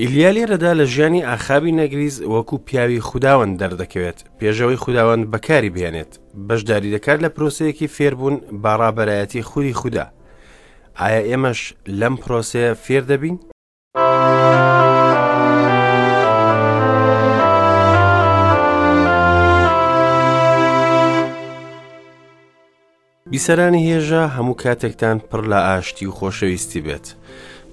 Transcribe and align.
ئیلیا 0.00 0.30
لێرەدا 0.34 0.72
لە 0.80 0.84
ژیانی 0.94 1.24
ئاخابی 1.28 1.76
نەگریز 1.80 2.16
وەکو 2.32 2.56
پیاوی 2.66 3.00
خودداوەند 3.08 3.58
دەردەکەوێت 3.62 4.18
پێشەوەی 4.38 4.76
خودداوەند 4.82 5.28
بەکاری 5.32 5.70
بێنێت 5.76 6.12
بەشداری 6.48 6.92
دەکات 6.94 7.18
لە 7.24 7.28
پرۆسەیەکی 7.34 7.88
فێربوون 7.96 8.36
باڕابەرایەتی 8.62 9.42
خوری 9.42 9.74
خوددا 9.80 10.06
ئایا 11.00 11.22
ئێمەش 11.28 11.60
لەم 12.00 12.14
پرۆسەیە 12.22 12.72
فێر 12.84 13.04
دەبین؟ 13.10 13.38
بیسەرانی 23.30 23.84
هێژە 23.88 24.24
هەموو 24.36 24.56
کاتێکتان 24.62 25.16
پڕ 25.30 25.42
لە 25.52 25.58
ئاشتی 25.66 26.06
و 26.06 26.10
خۆشەویستی 26.18 26.80
بێت. 26.86 27.08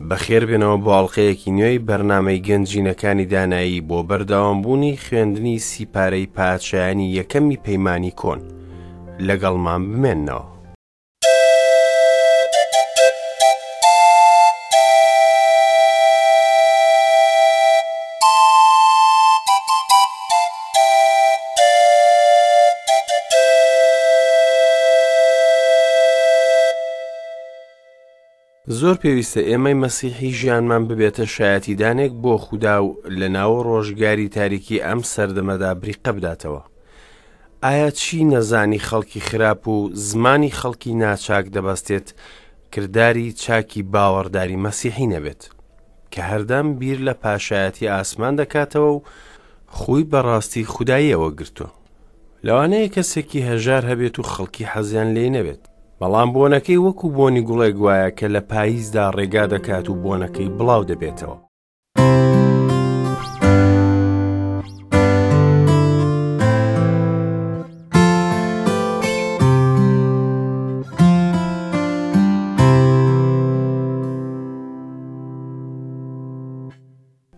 بەخێر 0.10 0.44
بێنەوە 0.50 0.78
باڵقەیەکی 0.86 1.56
نوێی 1.58 1.84
بەرنمەی 1.88 2.44
گەنجینەکانی 2.48 3.30
دانایی 3.34 3.86
بۆ 3.88 3.98
بەرداوامبوونی 4.10 5.00
خوێندنی 5.04 5.64
سیپارەی 5.70 6.32
پادشایانی 6.38 7.14
یەکەمی 7.18 7.62
پەیمانی 7.66 8.16
کۆن 8.20 8.40
لەگەڵمان 9.28 9.82
بمێننەوە. 9.92 10.46
زۆر 28.82 28.98
پێویستە 29.04 29.42
ئێمەی 29.50 29.80
مەسیحی 29.84 30.30
ژیانمان 30.40 30.84
ببێتە 30.90 31.26
شایەتیدانێک 31.36 32.14
بۆ 32.24 32.34
خودا 32.46 32.76
و 32.86 32.90
لە 33.20 33.28
ناو 33.36 33.54
ڕۆژگاری 33.68 34.30
تاریکی 34.38 34.84
ئەم 34.86 35.02
سەردەمەدا 35.14 35.72
بریقە 35.82 36.12
بداتەوە. 36.18 36.62
ئایا 37.66 37.90
چی 38.00 38.18
نەزانی 38.32 38.80
خەڵکی 38.88 39.20
خراپ 39.28 39.62
و 39.74 39.76
زمانی 40.08 40.52
خەڵکی 40.60 40.92
ناچاک 41.04 41.46
دەبەستێت 41.56 42.08
کردداری 42.74 43.28
چاکی 43.44 43.82
باوەڕداری 43.94 44.56
مەسیحی 44.66 45.08
نەبێت 45.14 45.42
کە 46.12 46.20
هەردەم 46.30 46.68
بیر 46.80 47.00
لە 47.10 47.14
پاشایەتی 47.22 47.90
ئاسمان 47.94 48.34
دەکاتەوە 48.40 48.90
و 48.96 49.02
خۆی 49.80 50.04
بەڕاستی 50.12 50.66
خودایەوە 50.74 51.30
گرتووە. 51.40 51.72
لەوانەیە 52.46 52.90
کەسێکی 52.96 53.46
هەژار 53.50 53.84
هەبێت 53.92 54.16
و 54.20 54.24
خەڵکی 54.32 54.70
حەزیان 54.74 55.10
لێ 55.18 55.28
نەبێت 55.38 55.64
بەڵام 56.04 56.30
بۆنەکەی 56.36 56.84
وەکو 56.88 57.06
بۆنی 57.18 57.44
گوڵێ 57.48 57.70
گوایە 57.78 58.10
کە 58.18 58.28
لە 58.36 58.42
پاییزدا 58.52 59.06
ڕێگا 59.18 59.46
دەکات 59.54 59.86
و 59.90 59.96
بۆنەکەی 60.04 60.50
بڵاو 60.58 60.84
دەبێتەوە. 60.92 61.38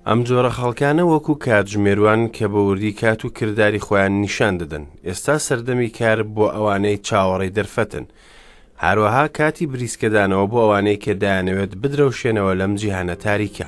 ئەم 0.07 0.19
جۆرە 0.27 0.51
خەڵکانە 0.57 1.03
وەکو 1.11 1.33
کاتژمێروان 1.45 2.21
کە 2.35 2.45
بە 2.51 2.59
وردی 2.69 2.91
کات 2.99 3.21
و 3.25 3.29
کردداری 3.37 3.83
خۆیان 3.85 4.11
نیشان 4.23 4.53
دەدەن 4.61 4.85
ئێستا 5.07 5.35
سەردەمی 5.47 5.89
کار 5.97 6.19
بۆ 6.35 6.45
ئەوانەی 6.55 6.97
چاوەڕێی 7.07 7.55
دەرفەتن 7.57 8.05
هاروەها 8.81 9.23
کاتی 9.37 9.65
بریسکەدانەوە 9.73 10.45
بۆ 10.51 10.57
ئەوانەی 10.63 11.01
کە 11.03 11.11
دایانەوێت 11.21 11.71
بدرەوشێنەوە 11.81 12.53
لەم 12.61 12.73
جیهانە 12.81 13.15
تاریکە 13.25 13.67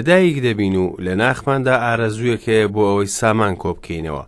لەدایک 0.00 0.38
دەبین 0.48 0.76
و 0.84 0.86
لە 1.04 1.14
ناخماندا 1.22 1.74
ئارەزوویەکەیە 1.84 2.68
بۆ 2.74 2.82
ئەوەی 2.88 3.06
سامان 3.18 3.54
کۆبکەینەوە 3.62 4.24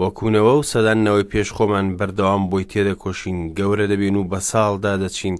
وەکوونەوە 0.00 0.52
و 0.58 0.62
سەدانەوەی 0.72 1.28
پێشخۆمان 1.32 1.86
بەردەوام 1.98 2.42
بۆی 2.50 2.64
تێدەکۆشین 2.72 3.38
گەورە 3.58 3.86
دەبین 3.92 4.16
و 4.16 4.24
بە 4.30 4.38
ساڵدا 4.50 4.94
دەچین 5.02 5.36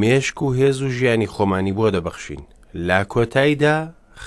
مێشک 0.00 0.36
و 0.42 0.54
هێز 0.58 0.78
و 0.82 0.88
ژیانی 0.96 1.26
خۆمانی 1.34 1.72
بۆ 1.78 1.86
دەبەخشین 1.94 2.42
لا 2.88 3.00
کۆتاییدا 3.12 3.76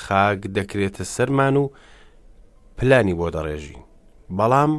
خاک 0.02 0.40
دەکرێتە 0.58 1.04
سەرمان 1.16 1.56
و 1.62 1.66
پلانی 2.78 3.14
بۆ 3.20 3.28
دەڕێژین 3.36 3.82
بەڵام 4.38 4.74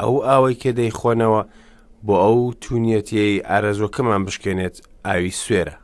ئەو 0.00 0.14
ئاوەی 0.26 0.58
کێ 0.60 0.72
دەیخۆنەوە 0.78 1.42
بۆ 2.06 2.14
ئەو 2.24 2.38
تونیەتیەی 2.64 3.44
ئارەزۆکەمان 3.48 4.22
بشکێنێت 4.26 4.76
ئاوی 5.06 5.32
سوێرە 5.42 5.76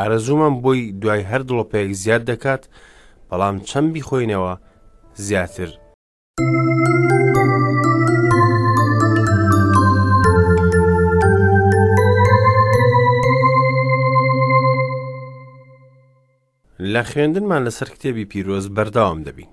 ئارەزوومم 0.00 0.54
بۆی 0.64 0.92
دوای 1.00 1.24
هەر 1.30 1.42
دڵۆپەیەک 1.48 1.92
زیاد 2.02 2.22
دەکات 2.30 2.62
بەڵام 3.30 3.56
چەند 3.68 3.88
بیخۆینەوە 3.94 4.52
زیاتر. 5.26 5.68
لە 16.92 17.02
خوێندنمان 17.10 17.60
لەسەر 17.66 17.88
کتێبی 17.94 18.24
پیرۆز 18.30 18.66
بەرداوام 18.76 19.20
دەبین. 19.26 19.50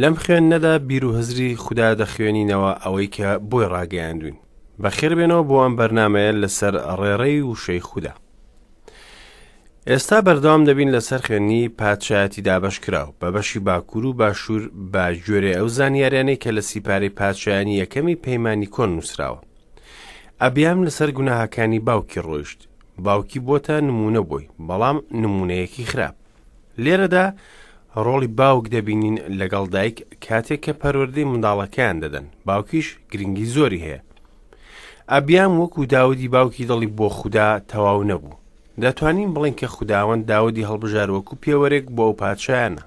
لەم 0.00 0.14
خوێندنەدا 0.22 0.74
بیر 0.88 1.04
و 1.04 1.16
هەزری 1.20 1.50
خوددا 1.62 1.88
دەخوێنینەوە 2.00 2.72
ئەوەی 2.84 3.06
کە 3.16 3.30
بۆی 3.50 3.66
ڕاگەیاندوین. 3.74 4.36
بەخێر 4.82 5.12
بێنەوە 5.18 5.42
بۆ 5.48 5.56
ئەم 5.62 5.74
بەرنمەیە 5.78 6.32
لەسەر 6.42 6.74
ڕێڕێی 7.00 7.40
و 7.46 7.54
شەی 7.64 7.80
خوددا. 7.90 8.12
ئێستا 9.92 10.18
بەردەوام 10.26 10.62
دەبین 10.68 10.90
لەسەر 10.96 11.20
خوێنی 11.26 11.62
پادشایەتی 11.80 12.44
دابشکراو 12.48 13.08
بە 13.20 13.28
بەشی 13.34 13.58
باکوور 13.68 14.04
و 14.06 14.12
باشوور 14.20 14.62
با 14.94 15.04
گوێرە 15.24 15.52
ئەو 15.58 15.68
زانیاریانەی 15.78 16.40
کە 16.42 16.48
لە 16.56 16.62
سیپارەی 16.70 17.14
پادشایانی 17.20 17.78
یەکەمی 17.82 18.16
پەیمانانی 18.24 18.70
کۆن 18.74 18.90
نووسراوە 18.96 19.40
ئەبیام 20.42 20.78
لەسەر 20.86 21.10
گوناهاکانی 21.18 21.80
باوکی 21.88 22.20
ڕۆیشت 22.26 22.60
باوکی 23.06 23.38
بۆتە 23.48 23.74
نمونە 23.88 24.20
بووی 24.28 24.48
بەڵام 24.68 24.96
نمونەیەکی 25.22 25.84
خراپ 25.90 26.16
لێرەدا 26.84 27.24
ڕۆڵی 28.04 28.30
باوک 28.40 28.64
دەبینین 28.74 29.16
لەگەڵ 29.40 29.64
دایک 29.74 29.96
کاتێک 30.24 30.60
کە 30.64 30.72
پەروەردەی 30.80 31.28
منداڵەکەیان 31.30 31.96
دەدەن 32.02 32.26
باوکیش 32.46 32.86
گرنگی 33.12 33.46
زۆری 33.54 33.84
هەیە 33.86 34.00
ئەبیام 35.12 35.52
وەکو 35.60 35.80
داودی 35.92 36.28
باوکی 36.34 36.64
دڵی 36.70 36.86
بۆ 36.98 37.08
خوددا 37.18 37.48
تەواو 37.70 38.02
نەبوو 38.10 38.39
دەتوانین 38.78 39.32
بڵین 39.34 39.52
کە 39.60 39.64
خودداوەند 39.66 40.26
داودی 40.28 40.66
هەڵبژارۆکو 40.70 41.36
پێوەرێک 41.44 41.84
بۆ 41.94 42.02
ئەو 42.06 42.14
پادشایانە 42.22 42.82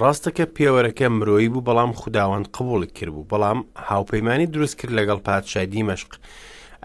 ڕاستەکە 0.00 0.44
پێوەرەکە 0.56 1.06
مرۆیی 1.16 1.48
بوو 1.52 1.64
بەڵام 1.68 1.92
خودداوەند 2.00 2.46
قبول 2.56 2.86
کردبوو 2.86 3.28
بەڵام 3.30 3.58
هاوپەیمانی 3.88 4.46
دروست 4.50 4.78
کرد 4.78 4.92
لەگەڵ 4.98 5.18
پادشادی 5.28 5.86
مەشق 5.88 6.12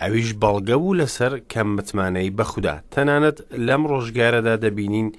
ئەویش 0.02 0.30
بەڵگە 0.42 0.76
بوو 0.82 0.94
لەسەر 1.02 1.34
کەم 1.52 1.68
متمانەی 1.78 2.30
بەخدا 2.38 2.76
تەنانەت 2.94 3.38
لەم 3.68 3.82
ڕۆژگارەدا 3.92 4.56
دەبینین 4.64 5.10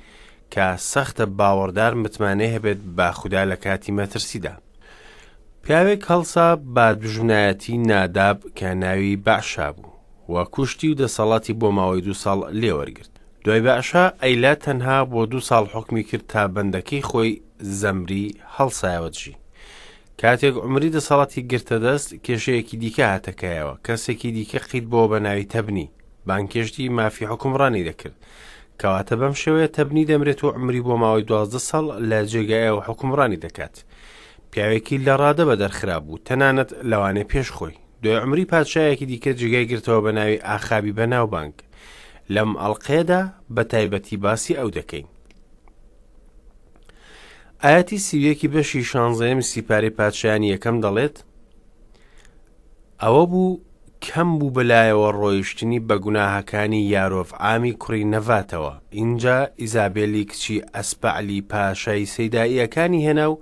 کە 0.55 0.67
سەختە 0.93 1.25
باوەڕدار 1.39 1.93
متمانەی 2.03 2.55
هەبێت 2.55 2.79
با 2.97 3.09
خوددا 3.19 3.43
لە 3.53 3.57
کاتی 3.65 3.93
مەترسیدا 3.99 4.55
پیاوێک 5.63 6.03
هەڵسا 6.11 6.49
با 6.75 6.87
دژونایەتی 7.01 7.75
ناداب 7.91 8.39
کە 8.59 8.65
ناوی 8.83 9.17
باشا 9.27 9.73
بوو 9.73 9.96
و 10.29 10.45
کوشتی 10.45 10.89
و 10.89 10.97
دەسەڵاتی 10.97 11.53
بۆ 11.61 11.71
ماوەی 11.77 12.01
دو 12.03 12.13
ساڵ 12.15 12.39
لێوەرگرت 12.61 13.09
دوای 13.45 13.61
بەعشا 13.67 14.05
ئەیلا 14.23 14.55
تەنها 14.65 14.99
بۆ 15.13 15.27
دوو 15.31 15.41
ساڵ 15.41 15.65
حکمی 15.75 16.03
کرد 16.05 16.27
تا 16.27 16.43
بەندەکەی 16.55 17.05
خۆی 17.09 17.35
زەمری 17.81 18.27
هەڵسایەوەجی 18.57 19.35
کاتێک 20.23 20.55
عمری 20.65 20.91
دەسەڵاتی 20.97 21.47
گرتە 21.51 21.75
دەست 21.85 22.09
کێشەیەکی 22.27 22.77
دیکە 22.83 23.05
هاتەکەیەوە 23.13 23.75
کەسێکی 23.87 24.31
دیکە 24.37 24.59
قیت 24.71 24.85
بۆ 24.93 25.03
بە 25.11 25.19
ناوی 25.27 25.45
تەبنی 25.55 25.87
بانکێشتی 26.27 26.89
مافی 26.99 27.27
حکومڕانی 27.33 27.87
دەکرد 27.91 28.17
کەواتە 28.83 29.15
بەم 29.21 29.35
شێوەیە 29.43 29.69
تەبنی 29.77 30.05
دەمرێت 30.11 30.45
و 30.45 30.49
عمری 30.57 30.81
بۆ 30.87 30.95
ماوەی 31.03 31.27
دوازدە 31.29 31.59
ساڵ 31.69 31.85
لە 32.11 32.19
جێگایەوە 32.33 32.85
حکومڕانی 32.89 33.41
دەکات 33.45 33.75
پیاوێکی 34.51 34.97
لە 35.07 35.15
ڕادە 35.21 35.45
بە 35.49 35.55
دەرخرا 35.63 35.99
بوو 36.05 36.19
تەنانەت 36.29 36.71
لەوانێ 36.91 37.25
پێش 37.33 37.49
خۆی 37.57 37.75
دوێ 38.03 38.17
عمری 38.25 38.45
پادشایەکی 38.53 39.07
دیکە 39.11 39.29
جگای 39.41 39.69
گرتەوە 39.71 40.01
بە 40.07 40.13
ناوی 40.17 40.43
ئاخابی 40.47 40.93
بەناوبانگ 40.99 41.55
لەم 42.35 42.51
ئەڵلقێدا 42.61 43.23
بە 43.55 43.63
تایبەتی 43.73 44.17
باسی 44.25 44.57
ئەو 44.59 44.69
دەکەین 44.79 45.07
ئاەتی 47.65 47.99
سیویەکی 48.07 48.49
بەشی 48.55 48.85
شانزەیەم 48.91 49.41
سیپاری 49.51 49.91
پادشایانی 49.99 50.53
یەکەم 50.57 50.77
دەڵێت 50.85 51.17
ئەوە 53.03 53.25
بوو 53.31 53.61
کەم 54.07 54.31
بوو 54.39 54.51
بەلایەوە 54.57 55.11
ڕۆیشتنی 55.21 55.81
بە 55.89 55.95
گوناهەکانی 56.05 56.87
یارۆف 56.95 57.31
ئامی 57.43 57.73
کوڕی 57.83 58.05
نەڤاتەوە 58.13 58.73
اینجا 58.99 59.39
ئیزابێلی 59.61 60.25
کچی 60.31 60.57
ئەسپعلی 60.75 61.41
پاشای 61.51 62.07
سەیداییەکانی 62.15 63.01
هێنا 63.07 63.27
و 63.31 63.41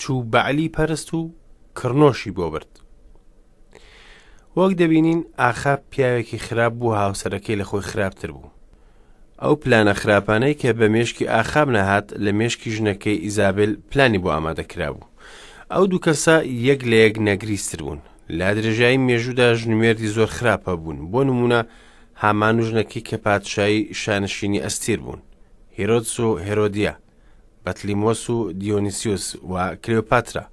چوو 0.00 0.22
بەعلی 0.32 0.68
پەرست 0.76 1.08
و 1.18 1.20
کڕنۆشی 1.78 2.30
بۆ 2.36 2.46
برد 2.52 2.72
وەک 4.58 4.72
دەبینین 4.82 5.20
ئاخا 5.40 5.74
پیاوێکی 5.90 6.38
خراپ 6.46 6.72
بوو 6.78 6.94
هاوسەرەکەی 7.02 7.58
لە 7.60 7.64
خۆی 7.68 7.82
خراپتر 7.90 8.30
بوو 8.36 8.50
ئەو 9.42 9.54
پلانە 9.62 9.94
خراپانەی 10.00 10.54
کە 10.60 10.70
بە 10.78 10.86
مێشکی 10.94 11.28
ئاخاب 11.34 11.68
نەهات 11.76 12.06
لە 12.24 12.30
مێشکی 12.38 12.70
ژنەکەی 12.76 13.22
ئیزابل 13.24 13.70
پلانی 13.90 14.22
بۆ 14.22 14.28
ئامادەکرا 14.34 14.88
بوو 14.94 15.08
ئەو 15.72 15.84
دوو 15.90 16.00
کەسە 16.06 16.36
یەک 16.68 16.80
لە 16.90 16.96
یەک 17.04 17.14
نەگریستر 17.28 17.80
بوون 17.84 18.00
لا 18.38 18.48
درێژایی 18.56 19.00
مێژوودا 19.06 19.46
ژنوێردی 19.60 20.12
زۆر 20.16 20.30
خراپە 20.38 20.72
بوون 20.80 20.98
بۆ 21.12 21.20
نمونە 21.28 21.60
هامان 22.22 22.56
و 22.60 22.66
ژنەکەی 22.68 23.06
کە 23.08 23.14
پادشایی 23.26 23.88
شانشینی 24.02 24.62
ئەستیر 24.64 24.98
بوون 25.04 25.20
هێرۆدس 25.78 26.14
و 26.24 26.28
هێرۆدیە 26.46 26.94
بەتلیمۆس 27.66 28.22
و 28.34 28.36
دیۆنیسیوس 28.60 29.26
و 29.50 29.54
کلێوپاترا 29.84 30.44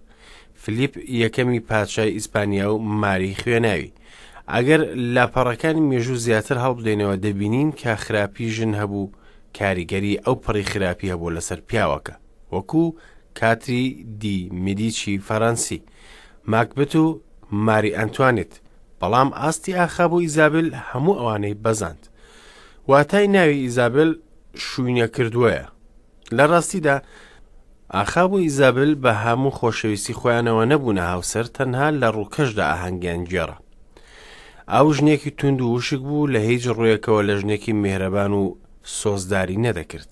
فلیپ 0.67 0.97
یەکەمی 1.09 1.59
پادشای 1.59 2.11
ئیسپانیا 2.11 2.73
و 2.75 2.81
ماری 3.01 3.35
خوێناوی 3.41 3.91
ئەگەر 4.53 4.81
لاپەڕەکانی 5.15 5.85
مێژوو 5.91 6.19
زیاتر 6.25 6.57
هەڵبدێنەوە 6.65 7.15
دەبینین 7.25 7.69
کە 7.81 7.91
خراپی 8.03 8.47
ژن 8.55 8.73
هەبوو 8.81 9.11
کاریگەری 9.57 10.19
ئەو 10.25 10.35
پڕی 10.43 10.63
خراپی 10.71 11.11
هەبوو 11.13 11.35
لەسەر 11.35 11.59
پیاوەکە 11.67 12.15
وەکوو 12.53 12.95
کاتری 13.39 13.85
دی 14.21 14.39
میدیچی 14.63 15.21
فەەنسی 15.27 15.79
ماکبت 16.51 16.93
و 16.95 17.21
ماری 17.67 17.95
ئەنتوانێت 17.99 18.53
بەڵام 19.01 19.29
ئاستی 19.39 19.73
ئاخاب 19.75 20.11
و 20.13 20.19
ئیزابل 20.25 20.67
هەموو 20.89 21.17
ئەوانەی 21.19 21.57
بەزاند 21.65 22.03
واتای 22.87 23.27
ناوی 23.27 23.61
ئیزابل 23.65 24.09
شوینە 24.63 25.07
کردووە 25.15 25.57
لە 26.37 26.45
ڕاستیدا 26.51 26.95
ئاخاب 27.93 28.33
و 28.33 28.37
ئیزابل 28.39 28.91
بە 29.03 29.13
هەموو 29.23 29.55
خۆشەویستی 29.59 30.13
خۆیانەوە 30.19 30.63
نەبوونە 30.71 31.03
هاوسەر 31.11 31.45
تەنها 31.57 31.87
لە 32.01 32.07
ڕووکەشدا 32.15 32.65
ئاهەنگیان 32.69 33.23
گێڕە 33.31 33.57
ئاو 34.71 34.87
ژنێکی 34.97 35.31
تونند 35.37 35.59
و 35.61 35.71
وشک 35.73 36.01
بوو 36.07 36.31
لە 36.33 36.39
هیچ 36.49 36.63
ڕوویەکەوە 36.75 37.21
لە 37.27 37.33
ژنێکی 37.41 37.73
مهرەبان 37.83 38.31
و 38.41 38.43
سۆزداری 38.99 39.61
نەدەکرد 39.65 40.09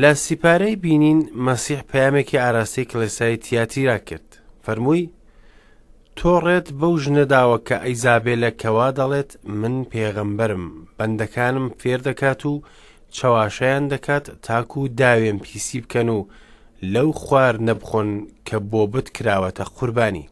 لە 0.00 0.10
سیپارەی 0.24 0.76
بینین 0.84 1.20
مەسیح 1.46 1.80
پامێکی 1.90 2.34
ئاراسی 2.42 2.84
کلسای 2.90 3.36
تیاتیرا 3.44 3.98
کرد 4.08 4.28
فەرمووی 4.66 5.08
تۆڕێت 6.18 6.68
بەو 6.80 6.94
ژنەداوە 7.02 7.58
کە 7.68 7.76
ئەیزابێ 7.84 8.34
لەکەوا 8.44 8.88
دەڵێت 8.98 9.30
من 9.60 9.84
پێغەمبەرم 9.92 10.64
بەندەکانم 10.98 11.66
فێر 11.80 12.00
دەکات 12.08 12.42
و 12.46 12.62
چەواشیان 13.10 13.88
دەکات 13.92 14.26
تاکو 14.46 14.80
و 14.84 14.88
داوێن 15.00 15.38
پیسی 15.44 15.80
بکەن 15.82 16.08
و 16.16 16.28
لەو 16.94 17.10
خوار 17.22 17.54
نەبخۆن 17.66 18.08
کە 18.50 18.54
بۆ 18.70 18.76
بت 18.90 19.08
کراوەتە 19.18 19.64
قوربانی. 19.76 20.28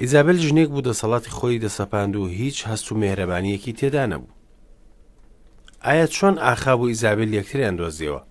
ئیزابل 0.00 0.38
ژنێک 0.46 0.68
بوو 0.74 0.82
دەسەڵاتی 0.88 1.30
خۆی 1.36 1.58
دەسەپاند 1.66 2.14
و 2.16 2.26
هیچ 2.38 2.58
هەست 2.68 2.86
و 2.92 2.98
مێرەبانیەکی 3.02 3.72
تێدا 3.78 4.04
نەبوو. 4.12 4.30
ئایا 5.86 6.06
چۆن 6.16 6.34
ئاخاب 6.44 6.80
و 6.80 6.88
ئیزابل 6.90 7.30
یەکتریان 7.42 7.76
دۆزیەوە؟ 7.80 8.22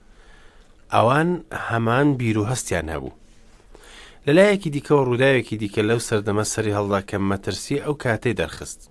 ئەوان 0.94 1.30
هەمان 1.68 2.08
بیر 2.20 2.38
و 2.38 2.46
هەستیان 2.52 2.88
هەبوو. 2.94 3.12
لەلایەکی 4.26 4.70
دیکەەوە 4.76 5.06
ڕووداوێکی 5.08 5.54
دیکە 5.62 5.80
لەو 5.90 6.00
سەردەمە 6.08 6.44
سەری 6.52 6.76
هەڵدا 6.78 7.00
کەم 7.10 7.22
مەترسی 7.32 7.80
ئەو 7.84 7.94
کاتەی 8.04 8.38
دەرخست. 8.40 8.82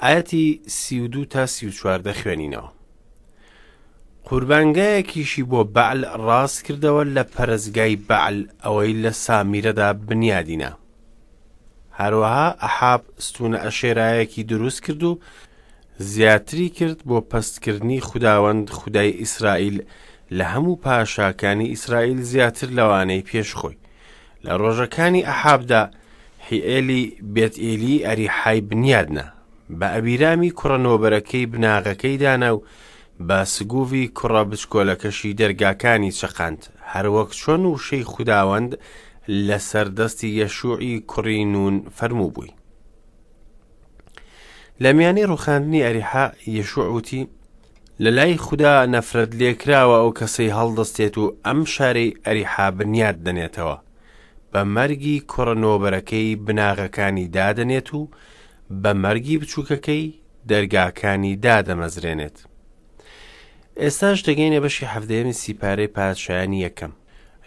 ئاەتی 0.00 0.60
سیودو 0.78 1.24
تا 1.30 1.44
سی 1.46 1.72
چواردە 1.72 2.12
خوێنینەوە 2.20 2.68
قوربانگایەکیشی 4.30 5.42
بۆ 5.50 5.60
بەعل 5.76 6.00
ڕاست 6.26 6.58
کردەوە 6.66 7.02
لە 7.16 7.22
پەرزگای 7.34 7.96
بەعل 8.08 8.38
ئەوەی 8.64 8.92
لە 9.02 9.12
سامیرەدا 9.24 9.88
بنیادینە 10.06 10.70
هەروەها 12.00 12.48
ئەحاب 12.62 13.02
ستونە 13.26 13.58
ئەشێرایەکی 13.64 14.42
دروست 14.52 14.80
کرد 14.84 15.02
و 15.08 15.18
زیاتری 16.10 16.68
کرد 16.78 16.98
بۆ 17.08 17.18
پستکردنی 17.30 18.00
خداوەند 18.08 18.70
خدای 18.78 19.16
ئیسرائیل 19.22 19.76
لە 20.36 20.44
هەموو 20.54 20.76
پاشاکانی 20.84 21.68
ئیسرائیل 21.74 22.20
زیاتر 22.30 22.68
لەوانەی 22.78 23.22
پێشخۆی 23.30 23.76
لە 24.44 24.52
ڕۆژەکانی 24.60 25.26
ئەحابدا 25.28 25.82
حیئێلی 26.48 27.02
بێتئێلی 27.34 28.02
ئەریحای 28.06 28.60
بنیادنە 28.68 29.26
بە 29.78 29.86
ئەبیرامی 29.94 30.50
کوڕە 30.58 30.78
نۆبەرەکەی 30.86 31.46
بناغەکەی 31.52 32.16
دانا 32.22 32.50
و 32.56 32.62
بە 33.28 33.38
سگووی 33.54 34.06
کوڕە 34.18 34.42
بچکۆلەکەشی 34.50 35.36
دەرگاکانی 35.40 36.12
چەقاند 36.20 36.60
هەروەک 36.92 37.30
چۆن 37.40 37.62
و 37.68 37.78
شەی 37.86 38.04
خودداوەند 38.12 38.70
لە 39.46 39.58
سەردەستی 39.68 40.34
یەشوعی 40.40 40.94
کوڕی 41.10 41.44
نون 41.54 41.74
فەرموو 41.96 42.32
بووی 42.34 42.52
لە 44.82 44.88
میانی 44.96 45.24
ڕوخاندنی 45.30 45.82
ئەریحا 45.86 46.26
یەشوعوتی 46.56 47.22
لە 48.02 48.10
لای 48.16 48.36
خوددا 48.46 48.74
نەفرەت 48.94 49.30
لێکراوە 49.40 49.96
ئەو 50.00 50.10
کەسەی 50.18 50.54
هەڵدەستێت 50.58 51.14
و 51.18 51.24
ئەم 51.46 51.60
شارەی 51.74 52.14
ئەریحا 52.26 52.68
بنیاد 52.78 53.18
دەنێتەوە 53.26 53.76
بە 54.52 54.62
مەرگی 54.74 55.20
کوڕە 55.30 55.54
نۆبەرەکەی 55.64 56.36
بناغەکانی 56.46 57.28
دادنێت 57.36 57.88
و 57.98 58.02
بە 58.82 58.92
مەرگی 59.02 59.38
بچووکەکەی 59.40 60.04
دەرگاکانی 60.50 61.38
دادەمەزرێنێت. 61.44 62.36
ئێستاش 63.82 64.18
دەگەینە 64.28 64.60
بەشی 64.64 64.90
هەفتەیەمی 64.94 65.32
سیپارەی 65.40 65.92
پادشایانی 65.96 66.62
یەکەم. 66.66 66.92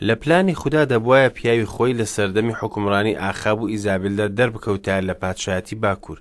لە 0.07 0.15
پلانی 0.21 0.53
خوددا 0.61 0.83
دەبواە 0.91 1.29
پیاوی 1.37 1.69
خۆی 1.73 1.93
لە 1.99 2.05
سەردەمی 2.15 2.55
حکمڕانی 2.59 3.17
ئاخاب 3.21 3.59
و 3.61 3.67
ئیزابلدا 3.73 4.27
دەربکەوتار 4.37 5.01
لە 5.09 5.13
پادشایەتی 5.21 5.75
باکوور. 5.83 6.19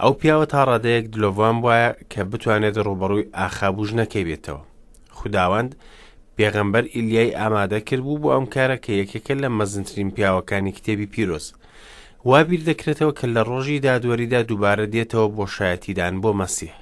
ئەو 0.00 0.12
پیاوە 0.20 0.46
تا 0.52 0.60
ڕادەیەک 0.70 1.06
دلۆڤان 1.14 1.56
وایە 1.64 1.90
کە 2.12 2.20
بتوانێت 2.30 2.76
ڕوبەڕووی 2.86 3.28
ئاخابوژ 3.38 3.90
نەکەی 3.98 4.24
بێتەوە. 4.28 4.62
خداوەند 5.18 5.72
پێغەمبەر 6.36 6.84
ئیلیای 6.94 7.34
ئامادە 7.40 7.80
کرد 7.88 8.00
بوو 8.06 8.18
بۆ 8.22 8.28
ئەم 8.34 8.46
کارە 8.54 8.76
کە 8.84 8.90
یەکێکە 9.00 9.34
لە 9.42 9.48
مەزنترین 9.58 10.10
پیاوەکانی 10.16 10.72
کتێبی 10.76 11.06
پیرۆست. 11.14 11.52
وابیر 12.24 12.62
دەکرێتەوە 12.70 13.12
کە 13.18 13.26
لە 13.34 13.42
ڕۆژی 13.48 13.78
دادوەریدا 13.86 14.40
دووبارە 14.48 14.86
دێتەوە 14.94 15.28
بۆ 15.36 15.44
شایەتیدان 15.56 16.14
بۆ 16.22 16.30
مەسیح 16.40 16.74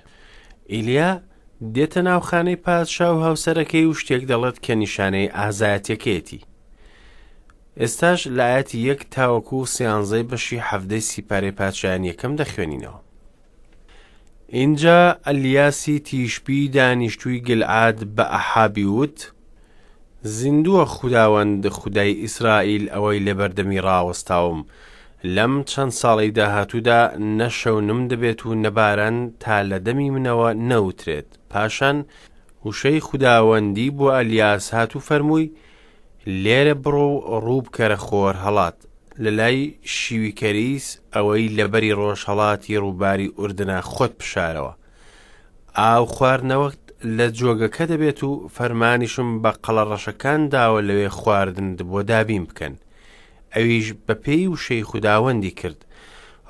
ئیلیا 0.73 1.13
دێتە 1.75 1.97
ناوخانەی 2.07 2.57
پادشا 2.67 3.09
و 3.15 3.21
هاوسەرەکەی 3.27 3.87
و 3.91 3.95
شتێک 4.01 4.23
دەڵێت 4.31 4.57
کە 4.65 4.71
نیشانەی 4.83 5.33
ئازایەتەکەیەتی 5.39 6.41
ئێستاش 7.81 8.21
لایەتی 8.39 8.79
یەک 8.89 9.01
تاوەکو 9.15 9.59
و 9.63 9.67
سیانزەی 9.75 10.29
بەشی 10.31 10.65
هەفتەی 10.69 11.01
سیپارەی 11.11 11.57
پادشایان 11.61 12.03
یەکەم 12.11 12.33
دەخوێنینەوە 12.41 13.01
اینجا 14.59 14.99
ئەلیاسی 15.27 15.97
تیشپی 16.07 16.69
دانیشتووی 16.77 17.41
گلعاد 17.49 17.99
بە 18.17 18.25
ئەحابی 18.35 18.87
وت 18.95 19.19
زیندووە 20.37 20.85
خودداوەند 20.95 21.63
خدای 21.79 22.19
ئیسرائیل 22.23 22.85
ئەوەی 22.95 23.25
لەبەردەمی 23.27 23.83
ڕاوەستاوم 23.87 24.63
لەم 25.25 25.63
چەند 25.71 25.91
ساڵی 25.93 26.31
داهاتوودا 26.33 27.01
نەشەونم 27.39 28.09
دەبێت 28.11 28.47
و 28.47 28.55
نەباران 28.65 29.33
تا 29.41 29.63
لە 29.71 29.79
دەمی 29.87 30.11
منەوە 30.15 30.51
نەوترێت 30.69 31.31
پاشان 31.51 31.99
وشەی 32.67 33.01
خوداوەندی 33.09 33.91
بۆ 33.97 34.07
ئەلیاس 34.17 34.67
هات 34.75 34.93
و 34.97 35.01
فەرمووی 35.09 35.51
لێرە 36.43 36.75
بڕۆ 36.85 37.09
ڕووب 37.45 37.67
کەرە 37.77 37.97
خۆر 38.07 38.35
هەڵات 38.45 38.79
لە 39.23 39.31
لای 39.39 39.59
شیوی 39.97 40.33
کەریس 40.41 40.87
ئەوەی 41.15 41.49
لەبەری 41.59 41.93
ڕۆژهڵاتی 42.01 42.77
ڕووباری 42.85 43.33
ئوردنا 43.39 43.81
خۆت 43.93 44.13
پشارەوە 44.21 44.73
ئاو 45.79 46.05
خواردنەوەکت 46.15 46.83
لە 47.19 47.27
جۆگەکە 47.39 47.85
دەبێت 47.93 48.21
و 48.29 48.31
فەرمانیشم 48.57 49.29
بە 49.43 49.51
قەڵە 49.65 49.85
ڕەشەکان 49.91 50.41
داوە 50.53 50.81
لەوێ 50.89 51.09
خواردن 51.19 51.69
بۆ 51.91 52.01
دابین 52.11 52.45
بکەن 52.51 52.75
ئەویش 53.57 53.89
بە 54.07 54.15
پێی 54.25 54.47
و 54.53 54.57
شەی 54.65 54.83
خودداوەندی 54.91 55.51
کرد 55.61 55.85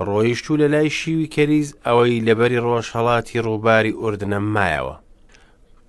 ڕۆیشت 0.07 0.47
و 0.51 0.57
لە 0.63 0.69
لای 0.75 0.91
شیوی 0.99 1.31
کەریز 1.35 1.69
ئەوەی 1.87 2.21
لەبەری 2.29 2.61
ڕۆژهڵاتی 2.67 3.41
ڕووباری 3.47 3.97
ئوردنە 4.01 4.39
مایەوە 4.55 4.97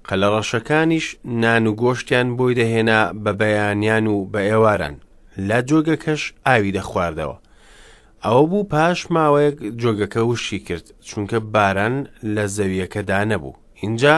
قەلە 0.08 0.27
ڕەشەکانیش 0.36 1.08
نان 1.41 1.68
و 1.68 1.74
گۆشتیان 1.82 2.27
بۆی 2.38 2.56
دەهێنا 2.60 3.01
بە 3.24 3.32
بەیانیان 3.41 4.06
و 4.08 4.15
بە 4.34 4.39
ئێواران 4.50 4.96
لا 5.48 5.60
جۆگەکەش 5.70 6.22
ئاوی 6.48 6.72
دەخواردەوە 6.77 7.38
ئەوە 8.25 8.44
بوو 8.50 8.63
پاش 8.72 9.00
ماوەیەک 9.13 9.58
جۆگەکە 9.82 10.18
وشی 10.30 10.60
کرد 10.68 10.94
چونکە 11.08 11.34
باران 11.53 11.96
لە 12.36 12.44
زەویەکەدا 12.56 13.20
نەبوو 13.32 13.53
اینجا 13.82 14.15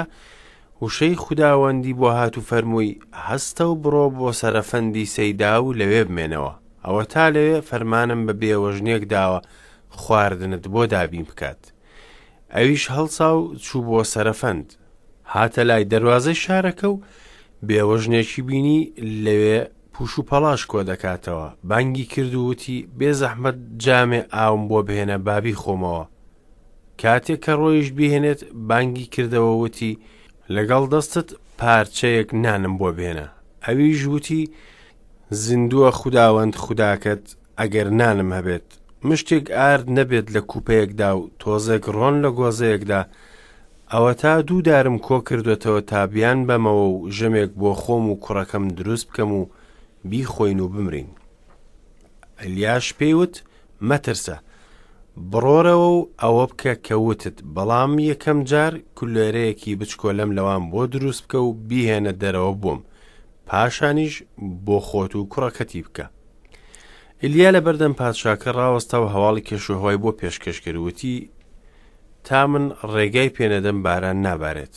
وشەی 0.82 1.16
خودداوەندی 1.24 1.98
بۆ 2.00 2.10
هات 2.18 2.36
و 2.38 2.42
فەرمووی 2.50 3.00
هەستە 3.28 3.62
و 3.72 3.76
بڕۆ 3.84 4.06
بۆ 4.18 4.30
سەرەفەندی 4.42 5.10
سەیدا 5.16 5.54
و 5.64 5.74
لەوێ 5.80 6.04
بمێنەوە 6.10 6.54
ئەوە 6.86 7.04
تا 7.14 7.26
لەوێ 7.36 7.58
فەرمانم 7.70 8.22
بە 8.28 8.34
بێوەژنێک 8.42 9.04
داوە 9.14 9.40
خواردنت 10.02 10.64
بۆ 10.74 10.82
دابین 10.94 11.26
بکات 11.30 11.62
ئەویش 12.56 12.84
هەڵسا 12.96 13.30
و 13.38 13.42
چوو 13.66 13.82
بۆ 13.90 14.00
سەرفەند 14.14 14.68
هاتە 15.34 15.62
لای 15.70 15.84
دەواازەی 15.94 16.42
شارەکە 16.44 16.88
و 16.92 17.02
بێوەژنێکی 17.68 18.42
بینی 18.48 18.80
لەوێ 19.26 19.60
پوش 19.94 20.12
و 20.20 20.22
پەلاش 20.30 20.62
کۆ 20.72 20.80
دەکاتەوە 20.90 21.48
بانگی 21.70 22.06
کرد 22.14 22.34
وتی 22.48 22.78
بێ 23.00 23.12
زەحمەت 23.22 23.58
جامێ 23.86 24.22
ئاوم 24.38 24.64
بۆ 24.70 24.80
بهێنە 24.88 25.18
بابی 25.28 25.58
خۆمەوە 25.62 26.06
کاتێک 27.02 27.40
کە 27.46 27.54
ڕۆیش 27.60 27.90
بهێنێت 27.98 28.42
بانگی 28.70 29.06
کردەوە 29.14 29.54
وتی 29.64 30.00
لەگەڵ 30.56 30.84
دەستت 30.94 31.28
پارچەیەک 31.60 32.30
نانم 32.44 32.76
بۆ 32.82 32.90
بێنە 32.98 33.28
ئەویش 33.66 34.02
وتی 34.14 34.44
زیندووە 35.34 35.90
خودداوەند 36.00 36.54
خودداکەت 36.64 37.24
ئەگەر 37.62 37.88
نانم 38.00 38.32
هەبێت 38.38 38.68
مشتێک 39.08 39.46
ئارد 39.58 39.88
نەبێت 39.98 40.28
لە 40.36 40.42
کوپەیەکدا 40.52 41.10
و 41.20 41.30
تۆزێک 41.42 41.84
ڕۆن 41.96 42.16
لە 42.24 42.30
گۆزەیەکدا 42.40 43.02
ئەوە 43.92 44.14
تا 44.22 44.34
دوودارم 44.48 44.98
کۆ 45.08 45.18
کردوێتەوە 45.28 45.82
تابیان 45.92 46.40
بەمەوە 46.48 46.86
و 46.96 46.98
ژەمێک 47.18 47.52
بۆ 47.60 47.72
خۆم 47.82 48.06
و 48.10 48.20
کوڕەکەم 48.26 48.66
دروست 48.80 49.06
بکەم 49.10 49.32
و 49.40 49.42
بیخۆین 50.10 50.60
و 50.60 50.68
بمرین 50.74 51.10
ئەلیاش 52.42 52.86
پێیوت 53.00 53.36
مەترسە 53.90 54.38
بڕۆرەوە 55.32 55.90
و 55.98 56.10
ئەوە 56.22 56.46
بکە 56.52 56.74
کەوتت 56.88 57.38
بەڵام 57.56 57.94
یەکەم 58.12 58.40
جار 58.52 58.74
کولێرەیەکی 59.00 59.76
بچکۆلەم 59.80 60.30
لەوان 60.38 60.64
بۆ 60.72 60.82
دروست 60.94 61.22
بکە 61.26 61.36
و 61.48 61.52
بیهێنە 61.70 62.14
دەرەوە 62.22 62.54
بووم 62.62 62.82
پاشانیش 63.46 64.24
بۆ 64.66 64.80
خۆت 64.88 65.14
و 65.16 65.28
کوڕەکەتی 65.32 65.82
بکە 65.86 66.04
ئلیا 67.24 67.50
لە 67.56 67.62
بەردەم 67.66 67.94
پادشاکە 68.00 68.48
ڕاوەستا 68.58 68.98
و 69.02 69.08
هەواڵی 69.14 69.42
کێشوهۆی 69.48 69.98
بۆ 70.04 70.10
پێشکەشکردوتی 70.20 71.16
تا 72.28 72.48
من 72.48 72.66
ڕێگای 72.94 73.30
پێنەدەم 73.36 73.78
باران 73.86 74.22
نابارێت 74.22 74.76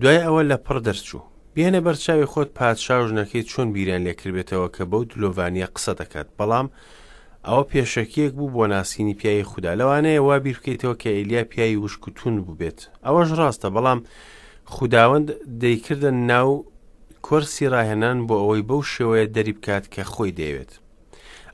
دوای 0.00 0.18
ئەوە 0.24 0.42
لە 0.50 0.56
پڕ 0.64 0.78
دەرچوو 0.86 1.22
بێنە 1.54 1.80
بەرچاوی 1.86 2.26
خۆت 2.32 2.48
پادشا 2.58 2.94
ژنەکەی 3.08 3.42
چۆن 3.50 3.68
بیران 3.74 4.04
لێکردبێتەوە 4.06 4.68
کە 4.76 4.84
بەو 4.90 5.04
دلۆڤانیە 5.10 5.66
قسە 5.74 5.92
دەکات 6.00 6.28
بەڵام 6.38 6.68
ئەوە 7.48 7.62
پێشەکیەک 7.70 8.32
بوو 8.36 8.50
بۆ 8.56 8.64
ناسینی 8.72 9.14
پیاوی 9.20 9.42
خوددا 9.50 9.72
لەوانەیە 9.80 10.20
وا 10.26 10.38
بیر 10.44 10.58
بکەیتەوە 10.62 10.96
کە 11.02 11.06
ئەلیا 11.16 11.42
پیاوی 11.50 11.76
وشکتون 11.82 12.34
ببێت 12.46 12.78
ئەوەش 13.06 13.28
ڕاستە 13.38 13.68
بەڵام 13.76 14.00
خداوەند 14.74 15.28
دەیکردن 15.62 16.14
ناو 16.30 16.50
کورسی 17.28 17.66
ڕاهێنان 17.74 18.18
بۆ 18.28 18.34
ئەوەی 18.42 18.62
بەو 18.68 18.80
شێوەیە 18.92 19.26
دەری 19.36 19.54
بکات 19.58 19.84
کە 19.94 20.02
خۆی 20.12 20.32
دەیەوێت 20.38 20.72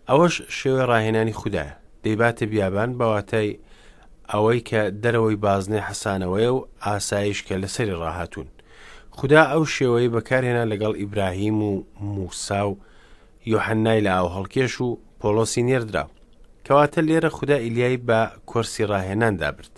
ئەوەش 0.08 0.34
شێوە 0.58 0.82
ڕاهێنانی 0.90 1.36
خوددایە 1.40 1.76
دەیباتە 2.04 2.44
بیابان 2.50 2.90
باواتای 2.98 3.50
ئەوەی 4.32 4.60
کە 4.68 4.80
دەرەوەی 5.02 5.38
بازنێ 5.44 5.80
حەسانەوەی 5.88 6.48
و 6.54 6.58
ئاسایش 6.86 7.38
کە 7.46 7.54
لەسەری 7.62 7.98
ڕاهاتون 8.02 8.48
خدا 9.18 9.42
ئەو 9.52 9.64
شێوەی 9.74 10.08
بەکارهێنا 10.14 10.64
لەگەڵ 10.72 10.92
ئیبراهیم 11.00 11.58
و 11.68 11.72
موسا 12.14 12.62
و 12.68 12.78
یحەنای 13.54 14.00
لە 14.06 14.12
ئاو 14.16 14.28
هەڵکێش 14.36 14.74
و 14.84 14.88
پۆلۆسی 15.20 15.62
نێردرا 15.68 16.04
کەواتە 16.66 17.00
لێرە 17.08 17.30
خدا 17.36 17.56
ئیلیایی 17.64 18.02
بە 18.08 18.20
کورسی 18.50 18.82
ڕاهێنان 18.90 19.34
دابرد 19.42 19.74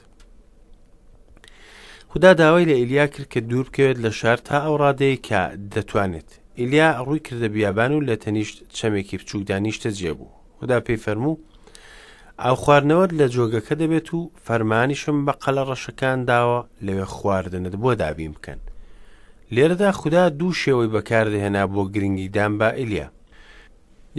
خدا 2.14 2.33
داوای 2.35 2.64
لە 2.64 2.69
ئیلیا 2.81 3.07
کرد 3.07 3.28
کە 3.33 3.37
دوور 3.50 3.64
بکەوێت 3.69 3.99
لە 4.04 4.11
شار 4.19 4.37
تا 4.49 4.57
ئەو 4.64 4.76
ڕادەیە 4.83 5.16
کە 5.28 5.40
دەتوانێت 5.75 6.31
ئیلیا 6.59 6.90
ڕووی 7.07 7.19
کردە 7.26 7.49
بیابان 7.54 7.92
و 7.95 8.00
لە 8.09 8.16
تەنیشت 8.25 8.57
چەمێکی 8.76 9.16
بچوو 9.21 9.45
دانیشتە 9.49 9.88
جێبوو 9.99 10.28
خدا 10.61 10.78
پێی 10.87 10.97
فەرموو 11.04 11.40
ئەو 12.42 12.54
خواردنەوەت 12.62 13.11
لە 13.21 13.26
جۆگەکە 13.35 13.75
دەبێت 13.83 14.09
و 14.14 14.21
فەرمانیشم 14.47 15.19
بە 15.26 15.33
قەلە 15.42 15.62
ڕەشەکان 15.69 16.19
داوە 16.28 16.61
لەوێ 16.87 17.04
خواردنت 17.14 17.75
بۆ 17.83 17.92
دابین 18.02 18.33
بکەن 18.37 18.59
لێرەدا 19.54 19.90
خوددا 20.00 20.25
دوو 20.38 20.52
شێوەی 20.62 20.88
بەکاردەهێنا 20.95 21.64
بۆ 21.75 21.83
گرنگیدان 21.95 22.52
با 22.61 22.69
ئیلیا 22.78 23.09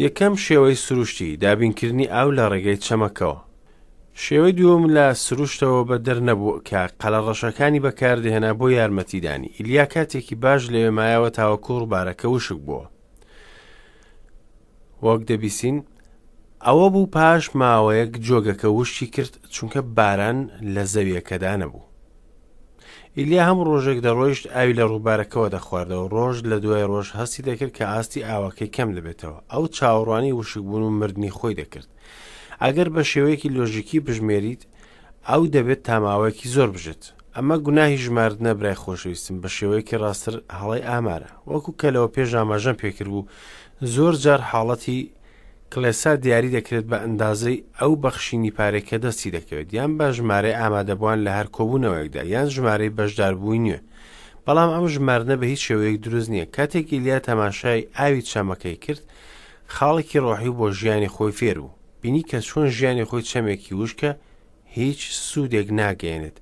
یەکەم 0.04 0.34
شێوەی 0.48 0.76
سروشتی 0.86 1.38
دابینکردنی 1.44 2.08
ئاو 2.14 2.30
لە 2.38 2.46
ڕێگەی 2.52 2.82
چەمەکەوە 2.86 3.40
شێوەی 4.22 4.56
دووەم 4.60 4.84
لە 4.96 5.08
سروشتەوە 5.26 5.82
بە 5.90 5.98
دەرنەبوو 6.08 6.62
کە 6.70 6.82
قەلە 7.02 7.20
ڕەشەکانی 7.28 7.84
بەکاردهێنا 7.86 8.52
بۆ 8.60 8.66
یارمەتیدانی 8.78 9.54
ئیلیا 9.58 9.86
کاتێکی 9.94 10.36
باش 10.44 10.62
لەوێ 10.74 10.90
مایەوە 10.98 11.30
تاوە 11.38 11.58
کوڕبارەکە 11.66 12.26
وشک 12.30 12.60
بووە 12.68 12.86
وەک 15.06 15.22
دەبیسین 15.30 15.78
ئەوە 16.66 16.88
بوو 16.94 17.12
پاش 17.16 17.44
ماوەیەک 17.60 18.12
جۆگەکە 18.28 18.68
وشی 18.78 19.08
کرد 19.16 19.34
چونکە 19.54 19.80
باران 19.98 20.40
لە 20.74 20.84
زەویەکەدا 20.94 21.54
نەبوو 21.62 21.84
ئیلیا 23.18 23.44
هەم 23.50 23.60
ڕۆژێک 23.68 24.00
دەڕۆیشت 24.06 24.46
ئاوی 24.54 24.78
لە 24.80 24.84
ڕووبارەکەەوە 24.92 25.48
دەخواردەوە 25.56 26.06
ڕۆژ 26.16 26.36
لە 26.50 26.58
دوای 26.64 26.86
ڕۆژ 26.92 27.08
هەستی 27.20 27.46
دەکرد 27.48 27.74
کە 27.78 27.84
ئاستی 27.92 28.26
ئاوەکەی 28.30 28.74
کەم 28.76 28.90
دەبێتەوە 28.98 29.40
ئەو 29.52 29.64
چاوەڕوانی 29.78 30.34
وشک 30.40 30.64
بوون 30.68 30.84
و 30.84 30.98
مردنی 31.00 31.36
خۆی 31.38 31.58
دەکرد 31.62 31.90
ئەگەر 32.66 32.90
بە 32.96 33.04
شێوەیەکی 33.12 33.54
لۆژیکی 33.58 34.00
بژمێریت 34.06 34.62
ئەو 35.30 35.44
دەبێت 35.56 35.82
تاماوەیەکی 35.88 36.52
زۆر 36.56 36.70
بژێت 36.76 37.04
ئەمە 37.36 37.56
گوناهی 37.66 38.02
ژماردنە 38.06 38.52
برای 38.60 38.80
خۆشەویستم 38.84 39.36
بە 39.42 39.50
شێوەیەکی 39.58 40.00
ڕاستتر 40.04 40.36
هەڵی 40.60 40.86
ئامارە 40.90 41.30
وەکو 41.52 41.72
کە 41.80 41.88
لەوە 41.96 42.10
پێش 42.16 42.30
ئاماژەم 42.40 42.76
پێکرد 42.82 43.10
بوو 43.14 43.30
زۆر 43.96 44.14
جار 44.24 44.42
حاڵەتی 44.52 45.00
کلێسا 45.72 46.12
دیاری 46.24 46.54
دەکرێت 46.58 46.86
بە 46.92 46.98
ئەندازەی 47.04 47.58
ئەو 47.80 47.92
بەخشینی 48.04 48.56
پارێکە 48.58 48.96
دەستی 49.04 49.34
دەکەوێت 49.38 49.70
یان 49.78 49.92
بە 49.98 50.08
ژمارەی 50.18 50.58
ئامادەبووان 50.60 51.20
لە 51.26 51.32
هەر 51.38 51.48
کۆبوونەوەیکدا 51.56 52.22
یان 52.34 52.48
ژمارەی 52.56 52.96
بەشداربووی 52.98 53.62
نوێ 53.66 53.80
بەڵام 54.46 54.70
ئەم 54.76 54.86
ژمارنە 54.96 55.36
بە 55.42 55.46
هیچ 55.54 55.62
شێوەیەک 55.68 55.98
دروست 56.06 56.30
نییە 56.34 56.48
کاتێکی 56.56 57.00
لیا 57.04 57.20
تەماشای 57.30 57.88
ئاوی 57.98 58.26
چامەکەی 58.30 58.78
کرد 58.86 59.02
خاڵێکی 59.76 60.20
ڕۆحی 60.26 60.52
بۆ 60.58 60.66
ژیانی 60.80 61.14
خۆی 61.16 61.34
فێر 61.40 61.60
بوو 61.64 61.74
بینی 62.04 62.24
کە 62.30 62.40
چۆن 62.48 62.68
ژیانی 62.68 63.06
خۆی 63.10 63.24
چەمێکی 63.32 63.74
وشکە 63.82 64.12
هیچ 64.78 65.02
سوودێک 65.30 65.68
ناگەێنێت 65.80 66.38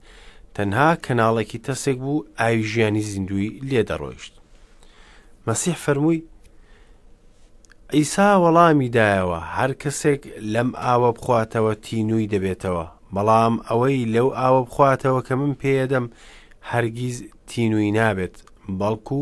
تەنها 0.55 0.89
کەناڵێکی 1.05 1.59
تەسێک 1.67 1.97
بوو 2.03 2.25
ئاوی 2.39 2.63
ژیانی 2.71 3.03
زیندوی 3.11 3.47
لێ 3.69 3.81
دەڕۆیشت 3.89 4.33
مەسیح 5.47 5.75
فەرمووی 5.83 6.19
ئیسا 7.95 8.27
وەڵامی 8.43 8.91
دایەوە 8.97 9.39
هەر 9.55 9.71
کەسێک 9.81 10.21
لەم 10.53 10.69
ئاوە 10.83 11.09
بخواتەوە 11.17 11.73
تینووی 11.85 12.29
دەبێتەوە 12.33 12.85
بەڵام 13.15 13.53
ئەوەی 13.69 14.05
لەو 14.13 14.27
ئاوە 14.39 14.61
بخواتەوە 14.69 15.21
کە 15.27 15.33
من 15.39 15.53
پێدەم 15.63 16.05
هەرگیز 16.71 17.17
تینووی 17.49 17.91
نابێت 17.97 18.35
بەڵکو 18.79 19.21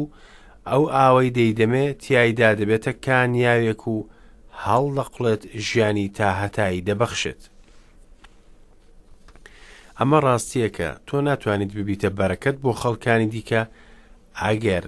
ئەو 0.69 0.83
ئاوەی 0.95 1.29
دەیدەمێ 1.37 1.85
تیایدا 2.03 2.49
دەبێتە 2.59 2.91
کانیاوێک 3.05 3.83
و 3.93 3.95
هەڵ 4.65 4.85
دەقڵێت 4.97 5.41
ژیانی 5.67 6.09
تاهەتایی 6.17 6.81
دەبەخشێت. 6.87 7.41
ئەمە 9.99 10.19
ڕاستیەکە 10.25 10.89
تۆ 11.07 11.15
ناتوانیت 11.27 11.71
ببیتە 11.77 12.09
بەرەکەت 12.19 12.57
بۆ 12.63 12.71
خەڵکانی 12.81 13.25
دیکە 13.33 13.61
ئاگەر 14.41 14.85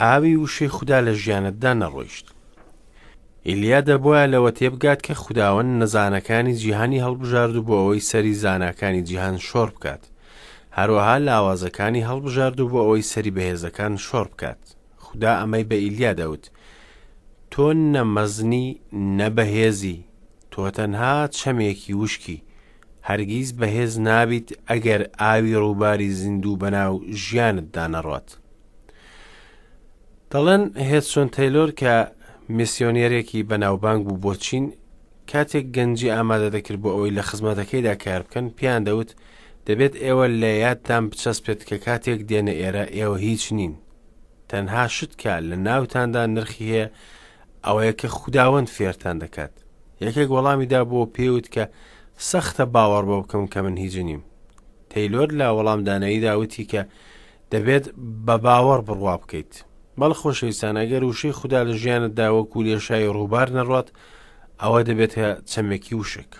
ئاوی 0.00 0.34
وشەی 0.42 0.68
خوددا 0.76 0.98
لە 1.06 1.12
ژیانتدا 1.22 1.72
نەڕۆیشت. 1.82 2.26
ئیلیا 3.48 3.80
دەبواە 3.88 4.24
لەوە 4.34 4.50
تێبگات 4.58 5.00
کە 5.06 5.14
خودداوەن 5.22 5.68
نەزانەکانی 5.80 6.54
جیهانی 6.62 7.02
هەڵبژارد 7.04 7.54
و 7.56 7.62
بۆ 7.68 7.74
ئەوەی 7.80 8.00
سەری 8.10 8.34
زانەکانی 8.42 9.02
جیهان 9.08 9.36
شۆڕ 9.48 9.68
بکات. 9.74 10.02
هەروەها 10.78 11.16
لاوازەکانی 11.26 12.04
هەڵبژارد 12.08 12.58
و 12.60 12.68
بۆ 12.72 12.80
ئەوەی 12.84 13.02
سەری 13.10 13.30
بەهێزەکان 13.36 13.92
شۆڕ 14.06 14.26
بکات. 14.32 14.58
خوددا 15.04 15.32
ئەمەی 15.40 15.64
بە 15.70 15.74
ئیلیا 15.84 16.12
دەوت. 16.20 16.44
تۆ 17.56 17.66
نەمەزنی 17.94 18.66
نەبەهێزی 19.18 19.96
تۆ 20.52 20.62
تەنها 20.76 21.14
چەمێکی 21.38 21.92
وشکی 22.02 22.38
هەرگیز 23.08 23.48
بەهێز 23.60 23.92
نابیت 24.08 24.48
ئەگەر 24.68 25.02
ئاوی 25.20 25.58
ڕووباری 25.62 26.10
زیندوو 26.20 26.60
بەناو 26.62 26.94
ژیانت 27.24 27.66
دانەڕات 27.74 28.28
دەڵێن 30.32 30.62
هێتسۆن 30.88 31.28
تەیلۆر 31.36 31.70
کە 31.80 31.94
میسیۆنێرێکی 32.56 33.46
بەناوبانگ 33.50 34.00
بوو 34.06 34.22
بۆ 34.24 34.32
چین 34.44 34.64
کاتێک 35.30 35.66
گەنجی 35.76 36.10
ئامادە 36.14 36.48
دەکرد 36.56 36.80
بۆ 36.82 36.90
ئەوەی 36.94 37.14
لە 37.16 37.22
خزمەتەکەیدا 37.28 37.94
کار 38.04 38.20
بکەن 38.26 38.46
پیان 38.58 38.82
دەوت 38.88 39.10
دەبێت 39.66 39.94
ئێوە 40.04 40.26
لە 40.42 40.50
یادتان 40.64 41.04
بچەسپێت 41.10 41.60
کە 41.68 41.76
کاتێک 41.86 42.20
دێنە 42.30 42.54
ئێرە 42.60 42.84
ئێوە 42.96 43.16
هیچ 43.26 43.44
نین 43.58 43.74
تەنها 44.50 44.84
شتکە 44.96 45.34
لە 45.48 45.56
ناوتاندا 45.66 46.22
نرخی 46.34 46.66
هەیە 46.74 46.86
ئەوەیە 47.66 47.92
کە 48.00 48.08
خودداوەند 48.16 48.70
فێرتان 48.76 49.16
دەکات 49.22 49.54
یەکێک 50.04 50.28
وەڵامیدا 50.34 50.80
بۆ 50.90 51.00
پێوت 51.16 51.46
کە 51.54 51.64
سەختە 52.28 52.64
باوەڕ 52.74 53.04
بۆ 53.08 53.16
بکەم 53.22 53.44
کە 53.52 53.58
من 53.66 53.76
هیچ 53.82 53.96
نیم 54.08 54.22
تەیلۆر 54.90 55.28
لە 55.40 55.46
وەڵامدانەیدا 55.56 56.32
وتی 56.40 56.64
کە 56.72 56.82
دەبێت 57.52 57.84
بە 58.26 58.36
باوەڕ 58.44 58.80
بڕوا 58.86 59.14
بکەیت 59.22 59.52
بەڵ 59.98 60.12
خۆشەویستانەگەر 60.20 61.02
وشەی 61.04 61.36
خوددا 61.38 61.60
لە 61.68 61.74
ژیانت 61.82 62.12
داوەکو 62.18 62.64
لێشای 62.66 63.06
ڕووبار 63.16 63.48
نەڕات 63.56 63.88
ئەوە 64.60 64.80
دەبێت 64.88 65.14
چەمێکی 65.50 65.94
وشک 66.00 66.30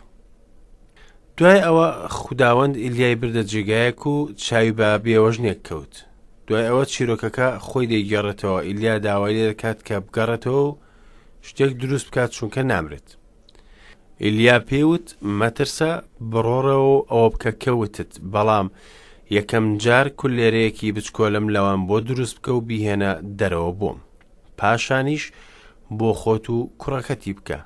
دوای 1.39 1.59
ئەوە 1.67 1.87
خودداوەند 2.19 2.75
ئیلیای 2.85 3.17
بردە 3.21 3.43
جێگایەک 3.53 4.01
و 4.13 4.17
چاوی 4.45 4.73
بە 4.79 4.89
بێوەژنێک 5.05 5.61
کەوت 5.69 5.95
دوای 6.47 6.67
ئەوە 6.69 6.85
چیرۆکەکە 6.93 7.49
خۆی 7.67 7.87
دەیگەڕێتەوە 7.93 8.61
ئیلیا 8.67 8.95
داوای 9.07 9.35
لێ 9.37 9.45
دەکات 9.51 9.79
کە 9.89 9.95
بگەڕێتەوە 10.07 10.71
شتێک 11.49 11.73
دروست 11.83 12.07
بکات 12.11 12.31
چونکە 12.39 12.63
نامرێت. 12.73 13.09
ئلیا 14.27 14.57
پێوت 14.69 15.07
مەترسە 15.39 15.91
بڕۆڕەوە 16.31 16.97
ئەوە 17.11 17.29
بکە 17.33 17.53
کەوتت 17.63 18.13
بەڵام 18.33 18.67
یەکەم 19.37 19.67
جار 19.85 20.07
کولێرەیەکی 20.21 20.93
بچکۆلم 20.97 21.47
لەوان 21.55 21.81
بۆ 21.89 21.97
دروست 22.09 22.37
بکە 22.39 22.53
و 22.55 22.61
بیهێنە 22.69 23.13
دەرەوە 23.39 23.73
بۆم. 23.81 23.99
پاشانیش 24.59 25.25
بۆ 25.99 26.11
خۆت 26.21 26.47
و 26.57 26.59
کوڕەکەتی 26.83 27.33
بکە 27.39 27.59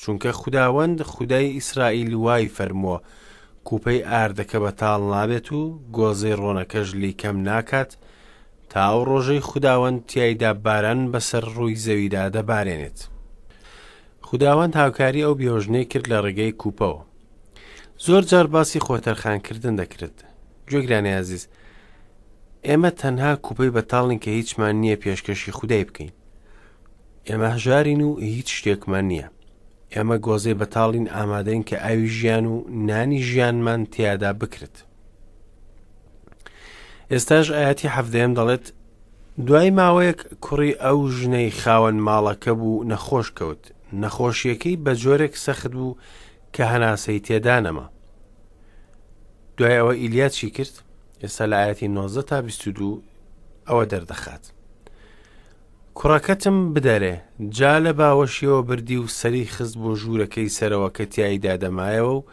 چونکە 0.00 0.30
خداوەند 0.40 0.98
خدای 1.12 1.46
ئیسرائیل 1.56 2.12
وای 2.24 2.50
فەرمووە 2.56 2.98
کوپەی 3.68 4.02
ئاردەکە 4.10 4.58
بەتاڵ 4.64 5.02
نابێت 5.14 5.48
و 5.58 5.60
گۆزەی 5.96 6.36
ڕۆنەکەش 6.42 6.88
لی 7.00 7.12
کەم 7.20 7.36
ناکات 7.48 7.90
تا 8.70 8.78
ئەو 8.88 9.02
ڕۆژەی 9.10 9.40
خداوەند 9.50 9.98
تایدا 10.12 10.52
باران 10.64 11.00
بەسەر 11.12 11.44
ڕووی 11.56 11.76
زەویدا 11.84 12.22
دەبارێنێت. 12.36 13.00
خداوەند 14.28 14.74
هاوکاری 14.76 15.22
ئەو 15.26 15.34
بێۆژنەی 15.40 15.84
کرد 15.92 16.06
لە 16.12 16.18
ڕێگەی 16.24 16.52
کوپەوە 16.60 17.02
زۆر 18.06 18.22
جار 18.30 18.46
باسی 18.54 18.80
خۆتەرخانکردن 18.86 19.74
دەکرێت 19.80 20.16
جۆگرانی 20.70 21.14
عزیز 21.22 21.48
ئێمە 22.66 22.90
تەنها 23.00 23.32
کوپەی 23.44 23.70
بەتاڵین 23.76 24.20
کە 24.24 24.28
هیچمان 24.38 24.74
نییە 24.82 24.96
پێشکەشی 25.04 25.50
خودای 25.58 25.84
بکەین 25.88 26.12
ئێمە 27.26 27.48
هەژارین 27.54 28.00
و 28.06 28.10
هیچ 28.32 28.48
شتێکمان 28.58 29.04
نییە 29.10 29.28
ئێمە 29.94 30.16
گۆزەی 30.26 30.58
بەتاڵین 30.60 31.06
ئامادەین 31.14 31.62
کە 31.68 31.76
ئاوی 31.84 32.08
ژیان 32.16 32.46
و 32.46 32.54
نانی 32.88 33.22
ژیانمان 33.28 33.80
تیادا 33.92 34.32
بکرێت 34.40 34.76
ئێستاش 37.12 37.46
ئاەتی 37.58 37.88
هەفتەیەم 37.96 38.32
دەڵێت 38.38 38.64
دوای 39.46 39.70
ماوەیەک 39.78 40.20
کوڕی 40.44 40.74
ئەو 40.82 40.98
ژنەی 41.20 41.50
خاوەن 41.62 41.98
ماڵەکە 42.08 42.50
بوو 42.58 42.84
نەخۆش 42.90 43.28
کەوت 43.38 43.64
نەخۆشیەکەی 43.92 44.76
بە 44.84 44.92
جۆرێک 45.02 45.34
سەخت 45.44 45.72
بوو 45.72 45.96
کە 46.54 46.64
هەناسەی 46.72 47.20
تێدانەما 47.26 47.86
دوای 49.58 49.76
ئەوە 49.78 49.92
ئیلیات 50.00 50.32
چی 50.38 50.50
کرد 50.56 50.74
ئێستا 51.22 51.44
لایەتی 51.52 51.88
19 51.88 52.22
تا 52.22 52.42
22 52.42 53.02
ئەوە 53.68 53.84
دەردەخات 53.92 54.44
کوڕەکەتم 55.96 56.56
بدەرێ 56.74 57.16
جا 57.50 57.74
لە 57.84 57.92
باوەشیەوە 57.98 58.62
بردی 58.68 58.96
و 58.98 59.06
سەری 59.18 59.46
خست 59.54 59.74
بۆ 59.82 59.92
ژوورەکەی 60.00 60.48
سەرەوە 60.58 60.90
کە 60.96 61.04
تیایدا 61.12 61.56
دەمایەوە 61.62 62.14
و 62.16 62.24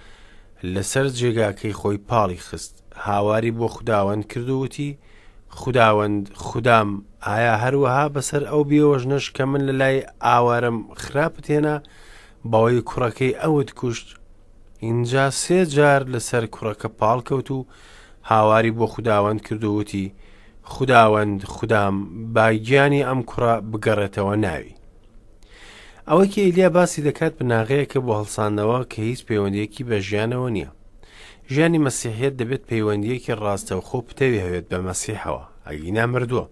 لەسەر 0.73 1.07
جێگاکەی 1.17 1.73
خۆی 1.79 1.97
پاڵی 2.09 2.37
خست 2.45 2.73
هاواری 3.05 3.51
بۆ 3.59 3.67
خداوەند 3.75 4.27
کردووتی 4.31 4.91
و 4.95 4.97
خداوەند 5.61 6.23
خوددام 6.45 6.89
ئایا 7.27 7.53
هەروەها 7.63 8.03
بەسەر 8.15 8.41
ئەو 8.51 8.61
بیۆژنەش 8.71 9.25
کە 9.35 9.43
من 9.51 9.61
لە 9.69 9.73
لای 9.81 9.97
ئاوارم 10.29 10.77
خراپتێنە 11.03 11.75
بەوەی 12.51 12.81
کوڕەکەی 12.89 13.37
ئەوت 13.43 13.69
کوشت 13.79 14.07
اینجا 14.85 15.25
سێ 15.41 15.59
جار 15.75 16.01
لەسەر 16.13 16.43
کوڕەکە 16.55 16.89
پاڵکەوت 16.99 17.47
و 17.57 17.59
هاواری 18.31 18.75
بۆ 18.79 18.85
خداوەند 18.93 19.41
کردووتی 19.47 20.05
خداوەند 20.73 21.39
خوددام 21.53 21.95
باگیانی 22.35 23.05
ئەم 23.07 23.19
کوڕە 23.29 23.53
بگەڕێتەوە 23.71 24.35
ناوی 24.45 24.77
ئەوەکی 26.07 26.41
ئیلیا 26.45 26.69
باسی 26.77 27.01
دەکات 27.07 27.33
بناغەیەکە 27.39 27.99
بۆ 28.05 28.11
هەڵسانەوە 28.19 28.79
کە 28.91 28.99
هیچ 29.09 29.21
پەیوەندێکی 29.27 29.83
بە 29.89 29.97
ژیانەوە 30.07 30.49
نییە 30.55 30.69
ژیانی 31.53 31.79
مەسیحەت 31.87 32.33
دەبێت 32.41 32.63
پەیوەندیەکی 32.71 33.37
ڕاستەوخۆ 33.41 33.99
پتەوی 34.07 34.41
هەوێت 34.45 34.65
بە 34.71 34.77
مەسیحەوە 34.87 35.43
ئەگی 35.67 35.91
نامردووە 35.97 36.45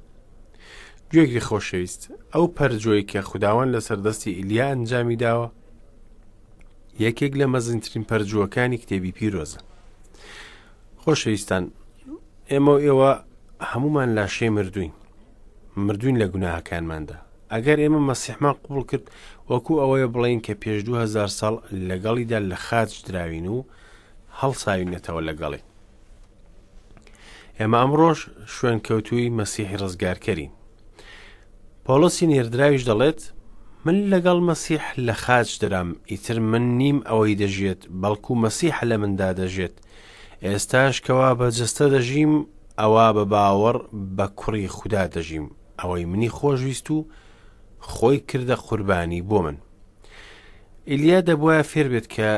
گوێکی 1.11 1.41
خۆشەویست 1.47 2.01
ئەو 2.33 2.45
پەرجۆی 2.57 3.07
کە 3.11 3.19
خودداوان 3.29 3.67
لە 3.75 3.79
سەردەستی 3.87 4.35
ئیلیا 4.37 4.65
ئەنجامی 4.71 5.19
داوە 5.23 5.47
یەکێک 7.05 7.33
لە 7.39 7.45
مەزنترین 7.53 8.03
پەرجووەکانی 8.09 8.81
کتێبی 8.81 9.13
پیرۆزە 9.17 9.59
خۆشەویستان 11.03 11.63
ئێمە 12.51 12.75
ئێوە 12.85 13.11
هەمومان 13.71 14.09
لاشێ 14.17 14.47
مردوین 14.57 14.93
مردوین 15.85 16.17
لە 16.21 16.25
گوناهاکانماندا 16.33 17.17
ئەگەر 17.53 17.77
ئێمە 17.83 18.01
مەسیحمان 18.09 18.55
قوڵ 18.65 18.81
کرد 18.89 19.05
وەکو 19.49 19.73
ئەوەیە 19.81 20.07
بڵین 20.13 20.39
کە 20.45 20.53
پێش 20.61 20.79
2000 20.87 21.27
ساڵ 21.39 21.55
لەگەڵیدا 21.89 22.39
لە 22.51 22.57
خاج 22.65 22.89
دراوین 23.07 23.47
و 23.47 23.59
هەڵساوینێتەوە 24.41 25.21
لەگەڵی 25.29 25.61
ئێمە 27.59 27.77
ئەمڕۆژ 27.81 28.19
شوێنکەوتووی 28.53 29.33
مەسیحی 29.39 29.79
ڕزگارکەرین 29.81 30.51
پۆلسی 31.85 32.27
نێردراویش 32.31 32.83
دەڵێت 32.89 33.21
من 33.85 33.97
لەگەڵ 34.13 34.39
مەسیح 34.49 34.83
لە 35.07 35.15
خاچ 35.23 35.49
درام 35.61 35.89
ئیتر 36.11 36.37
من 36.51 36.63
نیم 36.81 36.97
ئەوەی 37.09 37.37
دەژێت 37.41 37.81
بەڵکو 38.01 38.31
مەسیح 38.43 38.75
لە 38.89 38.95
مندا 39.03 39.29
دەژێت 39.39 39.75
ئێستاش 40.45 40.95
کەوا 41.05 41.29
بە 41.39 41.47
جستە 41.57 41.85
دەژیم 41.95 42.33
ئەوا 42.81 43.07
بە 43.17 43.23
باوەڕ 43.33 43.77
بە 44.17 44.25
کوڕی 44.39 44.67
خوددا 44.75 45.05
دەژیم 45.15 45.45
ئەوەی 45.79 46.05
منی 46.11 46.29
خۆشویست 46.37 46.87
و 46.95 46.97
خۆی 47.91 48.19
کردە 48.29 48.55
قوربانی 48.67 49.21
بۆ 49.29 49.37
من 49.45 49.57
ئیلیا 50.89 51.19
دەبواە 51.27 51.61
فێر 51.71 51.87
بێت 51.93 52.07
کە 52.15 52.29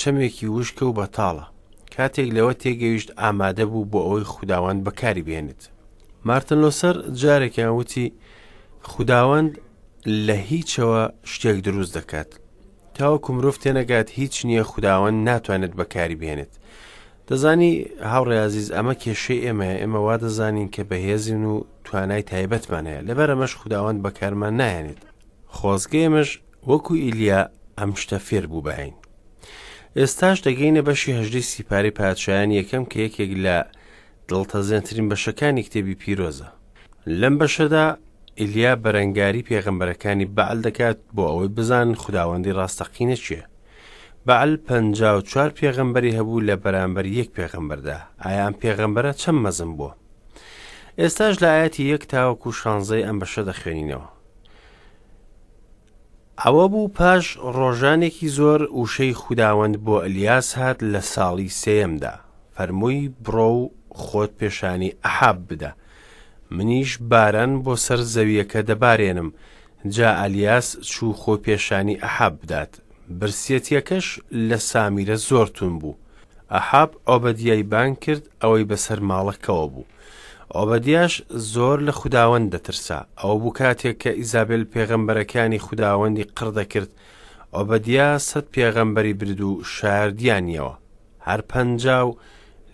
چەمێکی 0.00 0.46
وشکە 0.56 0.84
و 0.86 0.92
بەتاڵە 1.00 1.46
کاتێک 1.94 2.28
لەوە 2.36 2.52
تێگەیشت 2.62 3.08
ئامادە 3.20 3.64
بوو 3.70 3.88
بۆ 3.90 4.00
ئەوەی 4.06 4.28
خودداوەند 4.32 4.80
بەکاری 4.86 5.26
بێنێت 5.28 5.62
مارتن 6.26 6.58
لۆسەر 6.64 6.96
جارێکیان 7.22 7.72
وتی 7.80 8.06
خودداوەند 8.90 9.52
لە 10.26 10.34
هیچەوە 10.50 11.02
شتێک 11.32 11.58
دروست 11.66 11.92
دەکات 11.98 12.30
تاوەکو 12.98 13.30
مرۆڤ 13.36 13.56
تێنەگات 13.62 14.08
هیچ 14.18 14.34
نییە 14.48 14.64
خودداوەند 14.70 15.18
ناتوانێت 15.28 15.72
بەکاری 15.80 16.18
بێنێت 16.22 16.52
دەزانی 17.28 17.72
هاوڕێازیز 18.12 18.68
ئەمە 18.76 18.94
کێشەی 19.02 19.42
ئێمە 19.44 19.68
ئێمە 19.80 19.98
وا 20.06 20.16
دەزانین 20.24 20.68
کە 20.74 20.82
بەهێزین 20.90 21.44
و 21.52 21.54
توانای 21.84 22.22
تایبەتمان 22.30 22.84
هەیە 22.90 23.02
لەبەر 23.08 23.28
ئەمەش 23.32 23.52
خودداوەند 23.60 24.00
بەکارمان 24.04 24.54
نایەنێت 24.60 25.00
خۆزگەێمەش 25.56 26.30
وەکو 26.70 26.94
ئیلیا 27.04 27.40
ئەم 27.78 27.90
شتە 28.02 28.18
فێر 28.28 28.46
بوو 28.52 28.62
بەین 28.68 28.94
ئێستاش 30.00 30.38
دەگەینە 30.48 30.82
بەشی 30.88 31.16
هەژدەی 31.18 31.48
سیپاری 31.52 31.94
پادشایان 32.00 32.50
یەکەم 32.60 32.84
کە 32.90 32.98
یەکێک 33.06 33.32
لە 33.44 33.58
دڵتەزێنترین 34.28 35.06
بەشەکانی 35.12 35.64
کتێبی 35.66 36.00
پیرۆزە 36.02 36.48
لەم 37.20 37.34
بەشەدا 37.40 37.86
ئیلیا 38.40 38.72
بەرەنگاری 38.84 39.46
پێغمبەرەکانی 39.50 40.30
بەعل 40.36 40.58
دەکات 40.66 40.98
بۆ 41.16 41.22
ئەوەی 41.30 41.48
بزان 41.56 41.88
خودداوەندی 42.02 42.56
ڕاستەقینە 42.58 43.16
چییە 43.24 43.44
بەعل 44.26 44.52
پ 44.66 44.68
چوار 45.30 45.50
پێغمبەری 45.60 46.16
هەبوو 46.18 46.44
لە 46.48 46.54
بەرامبەر 46.64 47.04
یەک 47.20 47.28
پێغمبەردا 47.36 47.98
ئایان 48.26 48.52
پێغمبەرە 48.62 49.12
چەند 49.22 49.38
مەزم 49.44 49.70
بووە 49.78 49.92
ئێستاش 51.00 51.34
لایەتی 51.44 51.84
یەک 51.92 52.02
تاوەکو 52.12 52.50
شانزەی 52.60 53.06
ئەم 53.06 53.16
بەشە 53.22 53.42
دەخوێنینەوە 53.48 54.08
ئەوە 56.44 56.66
بوو 56.72 56.88
پاش 56.96 57.24
ڕۆژانێکی 57.56 58.28
زۆر 58.38 58.60
وشەی 58.80 59.18
خودداوەند 59.22 59.76
بۆ 59.84 59.96
ئەلیاس 60.04 60.48
هات 60.58 60.78
لە 60.92 61.00
ساڵی 61.12 61.54
سێمدا 61.62 62.14
فەرمووی 62.54 63.12
بڕۆ 63.24 63.48
و 63.60 63.64
خۆت 64.02 64.30
پێشانی 64.40 64.96
ئەحاب 65.04 65.38
بدە 65.48 65.70
منیش 66.54 66.90
باران 67.10 67.52
بۆ 67.64 67.74
سەر 67.84 68.00
زەویەکە 68.14 68.60
دەبارێنم 68.70 69.28
جا 69.94 70.08
ئەلیاس 70.20 70.66
چوو 70.92 71.12
خۆ 71.20 71.34
پێشانی 71.44 72.00
ئەحاب 72.04 72.34
بدات 72.42 72.72
برسێتیەکەش 73.18 74.06
لە 74.48 74.56
سامیرە 74.70 75.16
زۆرتون 75.28 75.72
بوو 75.80 75.98
ئەحاب 76.54 76.90
ئۆبەدیای 77.08 77.62
بان 77.72 77.90
کرد 78.02 78.24
ئەوەی 78.42 78.64
بەسەر 78.70 78.98
ماڵەکەەوە 79.10 79.66
بوو 79.72 79.84
ئۆبەدیاش 80.60 81.14
زۆر 81.52 81.78
لە 81.86 81.92
خودداوەند 82.00 82.46
دەترسا 82.54 82.98
ئەو 83.20 83.34
بوو 83.42 83.52
کاتێک 83.58 83.96
کە 84.02 84.10
ئیزابل 84.20 84.62
پێغەمبەرەکانی 84.72 85.60
خودداوەندی 85.66 86.30
قڕ 86.36 86.48
دەکرد 86.58 86.90
ئۆبەدیا 87.56 88.08
سەد 88.28 88.46
پێغەمبەری 88.54 89.14
برد 89.20 89.40
و 89.48 89.52
شاردیانیەوە 89.74 90.74
هەر 91.26 91.40
پەنجاو 91.50 92.08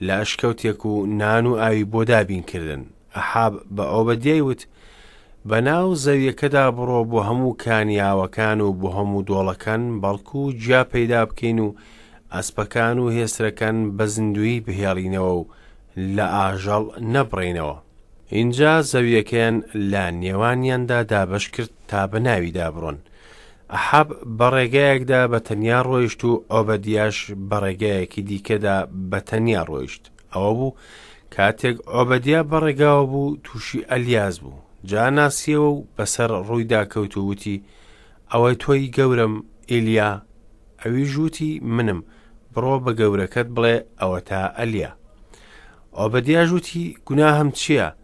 لە 0.06 0.14
ئەشکەوتێک 0.20 0.80
و 0.90 0.94
نان 1.20 1.44
و 1.46 1.58
ئاوی 1.60 1.84
بۆ 1.92 2.00
دابینکردن 2.10 2.82
ئەحاب 3.16 3.54
بە 3.76 3.84
ئۆبەدیای 3.94 4.44
وت 4.46 4.62
بەناو 5.48 5.88
زەویەکەدا 6.04 6.64
بڕۆ 6.76 7.00
بۆ 7.10 7.18
هەموو 7.28 7.56
کانیاوەکان 7.64 8.58
و 8.60 8.70
بۆ 8.80 8.88
هەموو 8.98 9.26
دۆڵەکان 9.28 9.82
بەڵکو 10.02 10.38
و 10.46 10.52
جیا 10.62 10.82
پەیدا 10.92 11.20
بکەین 11.28 11.58
و 11.66 11.74
ئەسپەکان 12.34 12.96
و 13.00 13.06
هێسرەکان 13.16 13.76
بە 13.96 14.04
زیندوی 14.14 14.54
بهێڵینەوە 14.66 15.34
و 15.40 15.44
لە 16.16 16.26
ئاژەڵ 16.40 16.84
نەبڕینەوە 17.14 17.76
اینجا 18.37 18.72
زەویەکەیان 18.90 19.56
لە 19.92 20.04
نێوانیاندا 20.22 20.98
دابش 21.11 21.44
کرد 21.54 21.70
تا 21.90 22.00
بەناوی 22.12 22.54
دابڕۆن 22.58 22.98
حەب 23.87 24.08
بەڕێگایەکدا 24.38 25.20
بە 25.32 25.38
تەنیا 25.48 25.80
ڕۆیشت 25.88 26.20
و 26.30 26.32
ئۆبەدیاش 26.52 27.16
بەڕێگایەکی 27.50 28.22
دیکەدا 28.30 28.76
بە 29.11 29.18
تەنیا 29.30 29.62
ڕۆیشت 29.70 30.02
ئەوە 30.34 30.50
بوو 30.58 30.72
کاتێک 31.34 31.76
ئۆبەدیا 31.94 32.40
بەڕێگاوە 32.50 33.04
بوو 33.11 33.37
تووشی 33.44 33.87
ئەلیاز 33.90 34.37
بوو 34.44 34.58
جاناسیەوە 34.90 35.68
و 35.74 35.84
بەسەر 35.96 36.30
ڕوویدا 36.48 36.82
کەوتووتی 36.92 37.58
ئەوەی 38.32 38.56
تۆی 38.62 38.90
گەورم 38.96 39.34
ئیلیا 39.70 40.11
ئەوی 40.82 41.04
ژووتی 41.12 41.52
منم 41.74 42.00
بڕۆ 42.54 42.74
بە 42.84 42.92
گەورەکەت 42.98 43.48
بڵێ 43.56 43.76
ئەوە 44.00 44.20
تا 44.28 44.40
ئەلیا 44.58 44.90
ئۆبەدیاژ 45.96 46.53
وتی 46.53 46.96
گوناهەم 47.09 47.51
چییە 47.59 47.94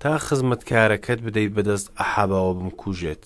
تا 0.00 0.18
خزمەتکارەکەت 0.26 1.20
بدەیت 1.26 1.52
بەدەست 1.56 1.88
ئەحابەوە 1.98 2.52
بمکوژێت 2.58 3.24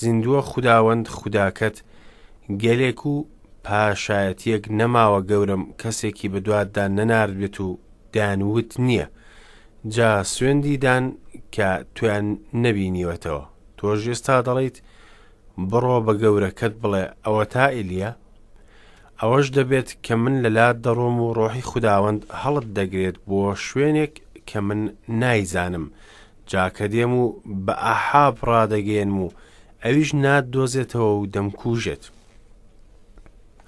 زیندووە 0.00 0.40
خودداوەند 0.50 1.04
خوداکەت 1.16 1.76
گەلێک 2.62 3.00
و 3.10 3.14
پاشایەتیەک 3.64 4.64
نەماوە 4.78 5.20
گەورم 5.30 5.62
کەسێکی 5.80 6.28
بەدواتدا 6.32 6.84
نەناردبێت 6.98 7.56
و 7.66 7.78
دانوت 8.14 8.70
نییە 8.86 9.06
جا 9.94 10.10
سوێندیدان 10.32 11.04
کە 11.54 11.68
تویان 11.94 12.26
نەبینیوەتەوە 12.64 13.44
تۆژێستا 13.78 14.36
دەڵیت 14.46 14.76
بڕۆ 15.70 15.96
بە 16.06 16.12
گەورەکەت 16.22 16.74
بڵێ 16.82 17.04
ئەوە 17.24 17.44
تا 17.54 17.66
ئیلیە 17.76 18.10
ئەوەش 19.22 19.46
دەبێت 19.58 19.88
کە 20.04 20.14
من 20.22 20.34
لەلات 20.44 20.76
دەڕۆم 20.86 21.16
و 21.20 21.34
ڕۆحی 21.38 21.66
خودداوەند 21.70 22.20
هەڵت 22.42 22.66
دەگرێت 22.78 23.16
بۆ 23.28 23.40
شوێنێک 23.66 24.12
کە 24.48 24.58
من 24.66 24.80
نایزانم 25.20 25.86
جاکە 26.50 26.86
دێم 26.94 27.12
و 27.20 27.24
بە 27.66 27.74
ئاحاب 27.86 28.36
ڕادەگەێنم 28.48 29.16
و 29.24 29.28
ئەویش 29.84 30.10
نادۆزێتەوە 30.24 31.10
و 31.18 31.22
دەمکوژێت 31.34 32.02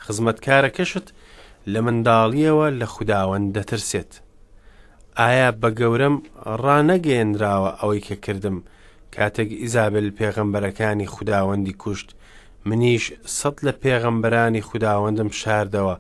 خزمەتکارەکەشت 0.05 1.07
لە 1.73 1.81
منداڵیەوە 1.87 2.67
لە 2.81 2.87
خودداوەند 2.95 3.47
دەترسێت 3.57 4.13
ئایا 5.19 5.51
بە 5.61 5.69
گەورەم 5.81 6.17
ڕانەگەێنراوە 6.63 7.71
ئەوەی 7.81 8.01
کە 8.07 8.17
کردم 8.25 8.57
کاتێک 9.15 9.51
ئیزابل 9.63 10.07
پێغەمبەرەکانی 10.19 11.11
خودداوەندی 11.15 11.77
کوشت 11.83 12.09
منیش 12.69 13.13
سەد 13.41 13.57
لە 13.67 13.73
پێغەمبەرانی 13.83 14.63
خودداوەندم 14.69 15.31
شاردەوە 15.41 15.97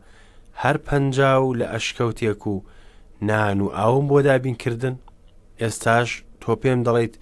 هەر 0.63 0.77
پەنجاو 0.87 1.55
لە 1.61 1.65
ئەشکەوتێک 1.75 2.43
و 2.53 2.55
نان 3.29 3.61
و 3.61 3.69
ئاوم 3.79 4.05
بۆ 4.11 4.19
دابینکردن 4.27 4.97
ئێستاش 5.61 6.09
تۆ 6.43 6.53
پێم 6.63 6.81
دەڵیت 6.87 7.15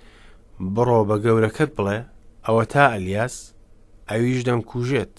بڕۆ 0.74 1.00
بە 1.08 1.16
گەورەکەت 1.24 1.70
بڵێ 1.76 1.98
ئەوە 2.46 2.64
تا 2.72 2.84
ئەلیاس 2.94 3.36
ئەویش 4.10 4.40
دەمکوژێت 4.48 5.14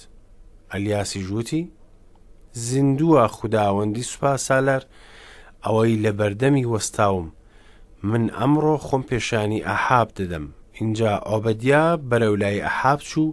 ئەلیاسی 0.72 1.22
ژووتی 1.28 1.64
زیندووە 2.66 3.24
خودداوەندی 3.38 4.04
سوپا 4.12 4.34
سالەر 4.48 4.84
ئەوەی 5.66 6.02
لە 6.04 6.12
بەردەمی 6.20 6.70
وەستاوم 6.72 7.26
من 8.10 8.24
ئەمڕۆ 8.38 8.76
خۆم 8.86 9.04
پێشانی 9.10 9.66
ئەحاب 9.68 10.08
دەدەم 10.20 10.46
اینجا 10.80 11.12
ئۆبەدیا 11.30 11.84
بەرەولای 12.10 12.64
ئەحاب 12.68 13.00
چوو 13.10 13.30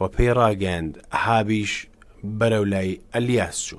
و 0.00 0.08
پێی 0.14 0.30
ڕاگەند 0.38 1.06
هابیش 1.24 1.72
بەرەو 2.40 2.64
لای 2.72 2.98
ئەلیاس 3.14 3.58
چوو 3.66 3.78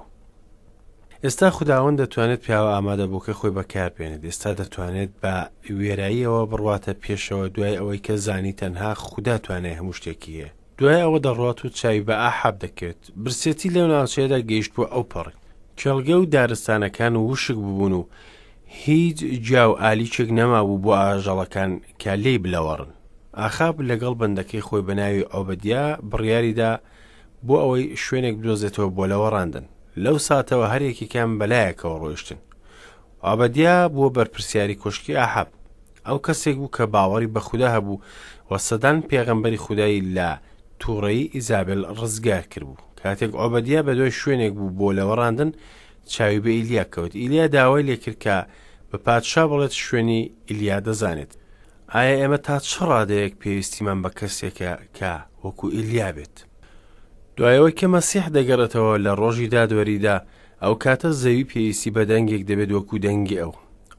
ئێستا 1.23 1.47
خداوەند 1.57 1.97
دەتوانێت 2.03 2.41
پیاوە 2.45 2.71
ئامادە 2.75 3.05
بووکە 3.11 3.33
خۆی 3.39 3.51
بەکارپێنێت 3.57 4.21
ئێستا 4.27 4.51
دەتوانێت 4.59 5.11
بە 5.21 5.33
وێراییەوە 5.79 6.41
بڕواتە 6.51 6.93
پێشەوە 7.03 7.45
دوای 7.55 7.77
ئەوەی 7.79 7.97
کە 8.05 8.13
زانی 8.25 8.53
تەنها 8.61 8.91
خودداتوانێت 9.05 9.77
هەموو 9.79 9.93
شتێکی 9.97 10.33
هەیە 10.37 10.51
دوای 10.77 11.03
ئەوە 11.03 11.19
دەڕات 11.25 11.59
و 11.65 11.69
چاوی 11.79 12.03
بە 12.07 12.11
ئاحاب 12.23 12.55
دەکەوێت 12.63 13.01
برسێتی 13.23 13.69
لەو 13.75 13.87
ناوچەیەدا 13.93 14.39
گەیشت 14.49 14.71
بوو 14.75 14.85
ئەو 14.93 15.03
پڕ 15.11 15.27
کێڵگە 15.79 16.15
و 16.19 16.25
دارستانەکان 16.33 17.13
و 17.15 17.25
وشک 17.29 17.55
ببوون 17.67 17.93
و 17.93 18.03
هیچ 18.65 19.17
جیاو 19.45 19.71
ئالیچێک 19.81 20.29
نەما 20.39 20.61
بوو 20.67 20.81
بۆ 20.83 20.91
ئاژەڵەکان 21.03 21.71
کە 22.01 22.11
لێی 22.23 22.37
بلەوەڕن 22.43 22.91
ئاخاب 23.43 23.75
لەگەڵ 23.89 24.13
بەندەکەی 24.21 24.65
خۆی 24.67 24.85
بەناوی 24.87 25.27
ئەوبەدیا 25.31 25.83
بڕیاریدا 26.11 26.71
بۆ 27.47 27.55
ئەوەی 27.63 27.85
شوێنێک 28.03 28.35
بدۆزێتەوە 28.41 28.87
بۆ 28.95 29.03
لەوە 29.11 29.27
ڕاندن 29.35 29.65
لەو 30.03 30.17
ساتەوە 30.27 30.65
هەرێکی 30.73 31.05
کام 31.13 31.29
بەلایەکەوە 31.39 31.95
ڕۆیشتن 32.03 32.39
ئابدیا 33.25 33.77
بووە 33.93 34.09
بەرپرسیاری 34.17 34.79
کۆشکی 34.83 35.13
ئاحاب 35.19 35.49
ئەو 36.07 36.17
کەسێک 36.25 36.55
بوو 36.61 36.71
کە 36.77 36.83
باوەڕی 36.93 37.31
بەخدا 37.35 37.69
هەبوو 37.75 38.01
وە 38.51 38.57
سەدان 38.69 38.97
پێغەمبەری 39.09 39.61
خودایی 39.65 40.01
لە 40.15 40.29
تووڕەی 40.81 41.31
ئیزابل 41.35 41.81
ڕزگار 41.99 42.43
کردبوو 42.51 42.83
کاتێک 43.01 43.31
ئۆبدیا 43.39 43.81
بە 43.87 43.91
دوای 43.97 44.13
شوێنێک 44.21 44.53
بوو 44.57 44.75
بۆ 44.79 44.87
لەوە 44.97 45.15
ڕاندن 45.21 45.51
چاوی 46.13 46.39
بە 46.45 46.49
ئیلیا 46.57 46.85
کەوت 46.93 47.13
ئیلیا 47.21 47.45
داوای 47.55 47.83
لێکرد 47.87 48.17
کە 48.23 48.35
بە 48.89 48.97
پادشا 49.05 49.43
بڵێت 49.49 49.73
شوێنی 49.85 50.21
ئیلیا 50.49 50.79
دەزانێت 50.87 51.33
ئایا 51.95 52.15
ئێمە 52.21 52.37
تا 52.39 52.55
چ 52.69 52.71
ڕادەیەک 52.89 53.33
پێویستیمان 53.41 53.99
بە 54.03 54.09
کەسێکە 54.19 54.71
کە 54.97 55.13
وەکو 55.43 55.67
ئیلیا 55.75 56.09
بێت 56.15 56.35
دوایەوە 57.37 57.71
کە 57.79 57.87
مەسیح 57.95 58.25
دەگەڕێتەوە 58.35 58.93
لە 59.05 59.11
ڕۆژی 59.21 59.51
دادوەریدا 59.53 60.15
ئەو 60.63 60.73
کاتە 60.83 61.09
زەوی 61.21 61.47
پێویستی 61.51 61.91
بە 61.95 62.03
دەنگێک 62.11 62.43
دەبێت 62.49 62.71
وەکو 62.77 62.95
دەنگی 63.05 63.39
ئەو 63.41 63.53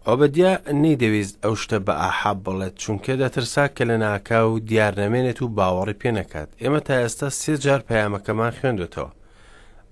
ئەو 0.06 0.14
بەدیا 0.20 0.52
نەیدەویست 0.82 1.34
ئەو 1.44 1.54
شتە 1.62 1.78
بە 1.86 1.94
ئاحاب 2.02 2.38
بڵێت 2.46 2.74
چونکە 2.82 3.12
دەترسا 3.22 3.64
کە 3.76 3.82
لە 3.90 3.96
ناکا 4.02 4.40
و 4.50 4.58
دیار 4.68 4.94
نەمێنێت 5.00 5.38
و 5.42 5.48
باوەڕی 5.56 5.96
پێ 6.00 6.10
نەکات 6.18 6.48
ئێمە 6.62 6.80
تا 6.86 6.94
ئێستا 7.02 7.28
سێ 7.40 7.54
جار 7.64 7.80
پەیامەکەمان 7.88 8.52
خوێندوێتەوە 8.60 9.10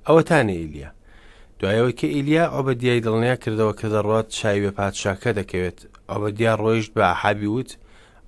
ئەوەتانە 0.06 0.54
ئیلیا 0.60 0.90
دوایەوە 1.60 1.92
کە 1.98 2.06
ئیلیا 2.14 2.44
ئەو 2.52 2.62
بە 2.66 2.72
دیای 2.80 3.00
دڵنیا 3.06 3.36
کردەوە 3.42 3.72
کە 3.80 3.86
دەڕات 3.94 4.26
چاوێ 4.38 4.70
پادشاکە 4.78 5.30
دەکەوێت 5.38 5.78
ئەو 6.08 6.18
بە 6.22 6.30
دیا 6.38 6.52
ڕۆیشت 6.62 6.90
بە 6.96 7.02
ئاحابی 7.10 7.46
وت 7.54 7.70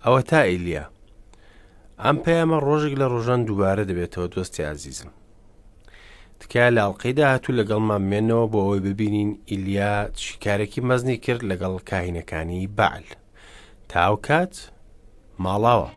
ئەوە 0.04 0.20
تا 0.30 0.40
ئیلیا 0.50 0.84
ئەم 2.04 2.16
پەیامە 2.24 2.58
ڕۆژێک 2.66 2.94
لە 3.00 3.06
ڕۆژان 3.12 3.40
دووبارە 3.46 3.84
دەبێتەوە 3.90 4.26
دۆستی 4.34 4.64
عزیزم 4.74 5.10
تکایە 6.40 6.70
لاڵقیدا 6.78 7.24
هاتوو 7.32 7.56
لەگەڵمان 7.60 8.02
مێنەوە 8.10 8.46
بۆ 8.52 8.58
ئەوەی 8.64 8.82
ببینین 8.88 9.30
ئیلیا 9.50 9.94
شکارێکی 10.26 10.84
مەزنی 10.88 11.16
کرد 11.24 11.42
لەگەڵ 11.50 11.74
کاهینەکانی 11.90 12.62
باعل 12.78 13.06
تاو 13.92 14.14
کات 14.26 14.54
ماڵاوە 15.44 15.90